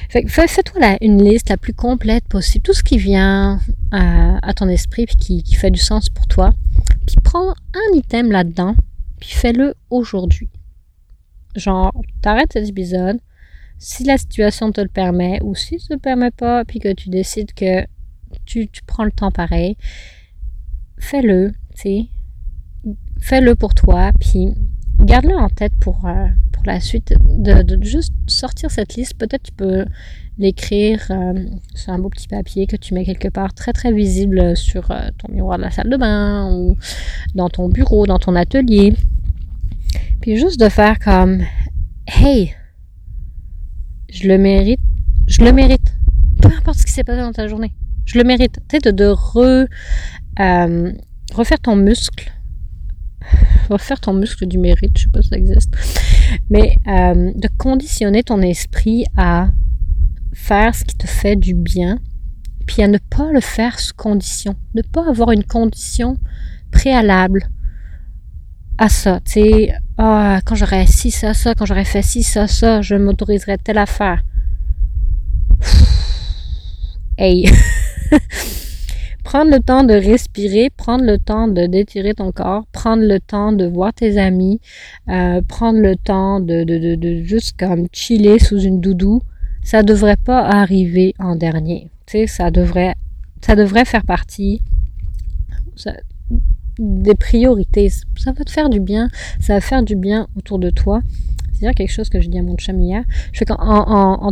Fais-toi 0.09 0.97
une 1.01 1.21
liste 1.21 1.49
la 1.49 1.57
plus 1.57 1.73
complète 1.73 2.25
possible, 2.29 2.63
tout 2.63 2.73
ce 2.73 2.83
qui 2.83 2.97
vient 2.97 3.59
à, 3.91 4.37
à 4.41 4.53
ton 4.53 4.69
esprit 4.69 5.05
puis 5.05 5.43
qui, 5.43 5.55
fait 5.55 5.69
du 5.69 5.79
sens 5.79 6.09
pour 6.09 6.27
toi. 6.27 6.51
Puis 7.05 7.17
prends 7.23 7.51
un 7.51 7.95
item 7.95 8.31
là-dedans, 8.31 8.75
puis 9.19 9.31
fais-le 9.31 9.75
aujourd'hui. 9.89 10.49
Genre, 11.55 11.91
t'arrêtes 12.21 12.53
cet 12.53 12.69
épisode, 12.69 13.19
si 13.79 14.05
la 14.05 14.17
situation 14.17 14.71
te 14.71 14.79
le 14.79 14.87
permet, 14.87 15.39
ou 15.43 15.55
si 15.55 15.79
ça 15.79 15.95
te 15.95 16.01
permet 16.01 16.31
pas, 16.31 16.63
puis 16.63 16.79
que 16.79 16.93
tu 16.93 17.09
décides 17.09 17.53
que 17.53 17.85
tu, 18.45 18.69
tu 18.69 18.83
prends 18.83 19.03
le 19.03 19.11
temps 19.11 19.31
pareil, 19.31 19.75
fais-le, 20.97 21.51
tu 21.75 21.81
sais. 21.81 22.05
Fais-le 23.19 23.55
pour 23.55 23.73
toi, 23.73 24.11
puis 24.19 24.53
garde-le 24.99 25.35
en 25.35 25.49
tête 25.49 25.73
pour, 25.79 26.05
euh, 26.05 26.27
pour 26.57 26.65
la 26.65 26.79
suite, 26.79 27.13
de, 27.29 27.77
juste 27.81 28.13
sortir 28.27 28.71
cette 28.71 28.95
liste. 28.95 29.13
Peut-être 29.15 29.43
tu 29.43 29.51
peux 29.53 29.85
l'écrire 30.37 31.05
euh, 31.09 31.45
sur 31.73 31.93
un 31.93 31.99
beau 31.99 32.09
petit 32.09 32.27
papier 32.27 32.67
que 32.67 32.75
tu 32.75 32.93
mets 32.93 33.05
quelque 33.05 33.27
part 33.27 33.53
très 33.53 33.73
très 33.73 33.91
visible 33.91 34.55
sur 34.55 34.91
euh, 34.91 35.09
ton 35.17 35.31
miroir 35.33 35.57
de 35.57 35.63
la 35.63 35.71
salle 35.71 35.89
de 35.89 35.97
bain 35.97 36.51
ou 36.51 36.77
dans 37.35 37.49
ton 37.49 37.69
bureau, 37.69 38.05
dans 38.05 38.19
ton 38.19 38.35
atelier. 38.35 38.93
Puis 40.21 40.37
juste 40.37 40.59
de 40.59 40.69
faire 40.69 40.99
comme 40.99 41.43
Hey, 42.07 42.53
je 44.09 44.27
le 44.27 44.37
mérite, 44.37 44.79
je 45.27 45.43
le 45.43 45.51
mérite. 45.53 45.93
Peu 46.41 46.49
importe 46.49 46.79
ce 46.79 46.85
qui 46.85 46.91
s'est 46.91 47.03
passé 47.03 47.21
dans 47.21 47.33
ta 47.33 47.47
journée, 47.47 47.73
je 48.05 48.17
le 48.17 48.23
mérite. 48.23 48.59
Tu 48.67 48.77
sais, 48.83 48.91
de, 48.91 49.15
euh, 50.39 50.93
refaire 51.33 51.59
ton 51.59 51.75
muscle 51.75 52.31
refaire 53.69 53.99
ton 53.99 54.13
muscle 54.13 54.45
du 54.45 54.57
mérite, 54.57 54.97
je 54.97 55.03
sais 55.03 55.09
pas 55.09 55.21
si 55.21 55.29
ça 55.29 55.37
existe, 55.37 55.75
mais 56.49 56.75
euh, 56.87 57.31
de 57.35 57.49
conditionner 57.57 58.23
ton 58.23 58.41
esprit 58.41 59.05
à 59.15 59.49
faire 60.33 60.75
ce 60.75 60.83
qui 60.83 60.95
te 60.95 61.07
fait 61.07 61.35
du 61.35 61.53
bien, 61.53 61.99
puis 62.65 62.83
à 62.83 62.87
ne 62.87 62.97
pas 62.97 63.31
le 63.31 63.41
faire 63.41 63.79
sous 63.79 63.93
condition, 63.95 64.55
ne 64.75 64.81
pas 64.81 65.07
avoir 65.09 65.31
une 65.31 65.43
condition 65.43 66.17
préalable 66.71 67.49
à 68.77 68.89
ça. 68.89 69.19
Tu 69.25 69.31
sais, 69.31 69.73
ah, 69.97 70.39
quand 70.45 70.55
j'aurais 70.55 70.85
ci, 70.85 71.11
ça, 71.11 71.33
ça, 71.33 71.55
quand 71.55 71.65
j'aurais 71.65 71.85
fait 71.85 72.03
ci, 72.03 72.23
ça, 72.23 72.47
ça, 72.47 72.81
je 72.81 72.95
m'autoriserais 72.95 73.57
telle 73.57 73.79
affaire. 73.79 74.23
Hey! 77.17 77.49
prendre 79.27 79.51
le 79.51 79.59
temps 79.59 79.83
de 79.83 79.93
respirer, 79.93 80.69
prendre 80.69 81.03
le 81.03 81.17
temps 81.17 81.49
de 81.49 81.65
d'étirer 81.65 82.13
ton 82.13 82.31
corps, 82.31 82.65
prendre 82.67 83.03
le 83.03 83.19
temps 83.19 83.51
de 83.51 83.65
voir 83.65 83.91
tes 83.93 84.17
amis, 84.17 84.61
euh, 85.09 85.41
prendre 85.41 85.79
le 85.79 85.97
temps 85.97 86.39
de, 86.39 87.23
juste 87.25 87.59
comme 87.59 87.87
chiller 87.91 88.39
sous 88.39 88.61
une 88.61 88.79
doudou, 88.79 89.21
ça 89.63 89.83
devrait 89.83 90.15
pas 90.15 90.45
arriver 90.47 91.13
en 91.19 91.35
dernier. 91.35 91.89
Tu 92.05 92.19
sais, 92.19 92.27
ça 92.27 92.51
devrait, 92.51 92.95
ça 93.41 93.57
devrait 93.57 93.83
faire 93.83 94.05
partie 94.05 94.61
des 96.79 97.15
priorités. 97.15 97.89
Ça 97.89 98.31
va 98.31 98.45
te 98.45 98.49
faire 98.49 98.69
du 98.69 98.79
bien, 98.79 99.09
ça 99.41 99.55
va 99.55 99.59
faire 99.59 99.83
du 99.83 99.97
bien 99.97 100.29
autour 100.37 100.57
de 100.57 100.69
toi. 100.69 101.01
C'est 101.51 101.59
dire 101.59 101.73
quelque 101.75 101.91
chose 101.91 102.07
que 102.07 102.21
je 102.21 102.29
dis 102.29 102.39
à 102.39 102.43
mon 102.43 102.55
chum 102.55 102.79
hier. 102.79 103.03
Je 103.33 103.39
fais 103.39 103.45
qu'en 103.45 103.57
en, 103.59 104.31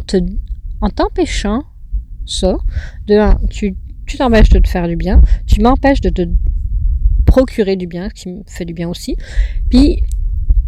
en 0.82 0.90
t'empêchant 0.90 1.64
ça, 2.26 2.58
de 3.08 3.20
tu 3.50 3.76
tu 4.06 4.18
t'empêches 4.18 4.50
de 4.50 4.60
te 4.60 4.68
faire 4.68 4.88
du 4.88 4.96
bien, 4.96 5.22
tu 5.48 5.62
m'empêches 5.62 6.02
de 6.02 6.10
te 6.10 6.28
procurer 7.26 7.76
du 7.76 7.88
bien, 7.88 8.10
qui 8.10 8.30
me 8.30 8.44
fait 8.48 8.66
du 8.66 8.74
bien 8.74 8.88
aussi. 8.88 9.16
Puis 9.70 10.02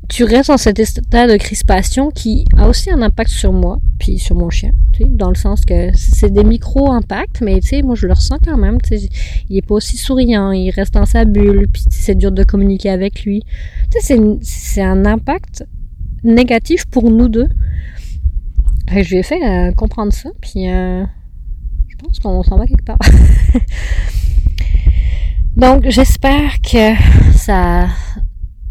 tu 0.09 0.23
restes 0.23 0.49
dans 0.49 0.57
cet 0.57 0.79
état 0.79 1.27
de 1.27 1.35
crispation 1.35 2.09
qui 2.11 2.45
a 2.55 2.67
aussi 2.67 2.89
un 2.91 3.01
impact 3.01 3.29
sur 3.29 3.51
moi, 3.51 3.79
puis 3.99 4.19
sur 4.19 4.35
mon 4.35 4.49
chien, 4.49 4.71
tu 4.93 5.03
sais, 5.03 5.09
dans 5.09 5.29
le 5.29 5.35
sens 5.35 5.65
que 5.65 5.89
c'est 5.95 6.31
des 6.31 6.43
micro-impacts, 6.43 7.41
mais 7.41 7.59
tu 7.59 7.67
sais, 7.67 7.81
moi 7.81 7.95
je 7.95 8.07
le 8.07 8.13
ressens 8.13 8.37
quand 8.43 8.57
même, 8.57 8.81
tu 8.81 8.97
sais, 8.97 9.09
il 9.49 9.57
est 9.57 9.65
pas 9.65 9.75
aussi 9.75 9.97
souriant, 9.97 10.51
il 10.51 10.71
reste 10.71 10.93
dans 10.93 11.05
sa 11.05 11.25
bulle, 11.25 11.67
puis 11.71 11.83
c'est 11.89 12.15
dur 12.15 12.31
de 12.31 12.43
communiquer 12.43 12.89
avec 12.89 13.23
lui. 13.25 13.43
Tu 13.91 13.99
sais, 13.99 14.17
c'est 14.41 14.81
un 14.81 15.05
impact 15.05 15.65
négatif 16.23 16.85
pour 16.85 17.11
nous 17.11 17.27
deux. 17.27 17.49
je 18.89 19.09
lui 19.09 19.17
ai 19.17 19.23
fait 19.23 19.43
euh, 19.43 19.71
comprendre 19.73 20.13
ça, 20.13 20.29
puis 20.41 20.69
euh, 20.69 21.03
je 21.99 22.05
pense 22.05 22.19
qu'on 22.19 22.43
s'en 22.43 22.57
va 22.57 22.67
quelque 22.67 22.85
part. 22.85 22.99
Donc, 25.55 25.89
j'espère 25.89 26.61
que 26.61 26.93
ça, 27.33 27.87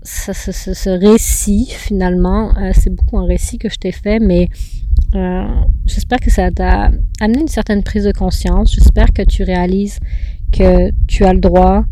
ça, 0.02 0.32
ce 0.32 0.90
récit, 0.90 1.66
finalement, 1.68 2.56
euh, 2.58 2.70
c'est 2.72 2.90
beaucoup 2.90 3.18
un 3.18 3.26
récit 3.26 3.58
que 3.58 3.68
je 3.68 3.76
t'ai 3.76 3.90
fait, 3.90 4.20
mais 4.20 4.48
euh, 5.16 5.44
j'espère 5.86 6.20
que 6.20 6.30
ça 6.30 6.50
t'a 6.52 6.92
amené 7.20 7.40
une 7.40 7.48
certaine 7.48 7.82
prise 7.82 8.04
de 8.04 8.12
conscience. 8.12 8.72
J'espère 8.72 9.12
que 9.12 9.22
tu 9.22 9.42
réalises 9.42 9.98
que 10.52 10.92
tu 11.08 11.24
as 11.24 11.32
le 11.32 11.40
droit 11.40 11.82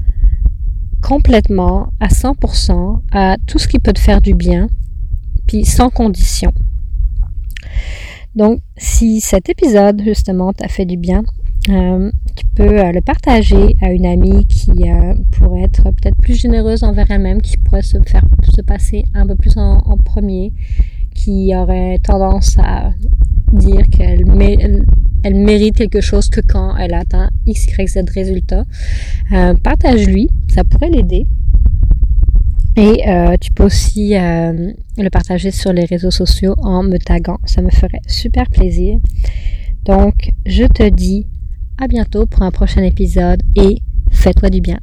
complètement, 1.02 1.92
à 1.98 2.08
100%, 2.08 3.02
à 3.10 3.36
tout 3.46 3.58
ce 3.58 3.66
qui 3.66 3.80
peut 3.80 3.92
te 3.92 4.00
faire 4.00 4.20
du 4.20 4.34
bien, 4.34 4.68
puis 5.46 5.64
sans 5.64 5.90
condition. 5.90 6.52
Donc, 8.34 8.60
si 8.76 9.20
cet 9.20 9.48
épisode, 9.48 10.02
justement, 10.02 10.52
t'a 10.52 10.68
fait 10.68 10.84
du 10.84 10.96
bien, 10.96 11.22
euh, 11.68 12.10
tu 12.36 12.44
peux 12.56 12.78
euh, 12.78 12.92
le 12.92 13.00
partager 13.00 13.68
à 13.80 13.90
une 13.90 14.04
amie 14.04 14.44
qui 14.46 14.70
euh, 14.90 15.14
pourrait 15.32 15.62
être 15.62 15.84
peut-être 15.84 16.16
plus 16.16 16.34
généreuse 16.34 16.82
envers 16.82 17.10
elle-même, 17.10 17.40
qui 17.40 17.56
pourrait 17.58 17.82
se 17.82 17.96
faire 18.06 18.24
se 18.54 18.60
passer 18.60 19.04
un 19.14 19.26
peu 19.26 19.36
plus 19.36 19.56
en, 19.56 19.96
premier, 20.04 20.52
qui 21.14 21.54
aurait 21.56 21.98
tendance 22.02 22.58
à 22.58 22.90
dire 23.52 23.86
qu'elle 23.90 24.24
elle, 25.22 25.36
mérite 25.36 25.76
quelque 25.76 26.00
chose 26.00 26.28
que 26.28 26.40
quand 26.40 26.76
elle 26.76 26.92
atteint 26.92 27.30
X, 27.46 27.66
Y, 27.66 27.88
Z 27.88 28.10
résultat. 28.12 28.64
Partage-lui, 29.62 30.28
ça 30.48 30.64
pourrait 30.64 30.90
l'aider. 30.90 31.24
Et 32.76 33.08
euh, 33.08 33.36
tu 33.40 33.52
peux 33.52 33.64
aussi 33.64 34.16
euh, 34.16 34.72
le 34.98 35.08
partager 35.08 35.50
sur 35.50 35.72
les 35.72 35.84
réseaux 35.84 36.10
sociaux 36.10 36.54
en 36.58 36.82
me 36.82 36.98
taguant. 36.98 37.38
Ça 37.44 37.62
me 37.62 37.70
ferait 37.70 38.00
super 38.06 38.48
plaisir. 38.48 38.98
Donc, 39.84 40.30
je 40.44 40.64
te 40.64 40.88
dis 40.88 41.26
à 41.78 41.86
bientôt 41.86 42.26
pour 42.26 42.42
un 42.42 42.50
prochain 42.50 42.82
épisode 42.82 43.42
et 43.56 43.78
fais-toi 44.10 44.50
du 44.50 44.60
bien. 44.60 44.78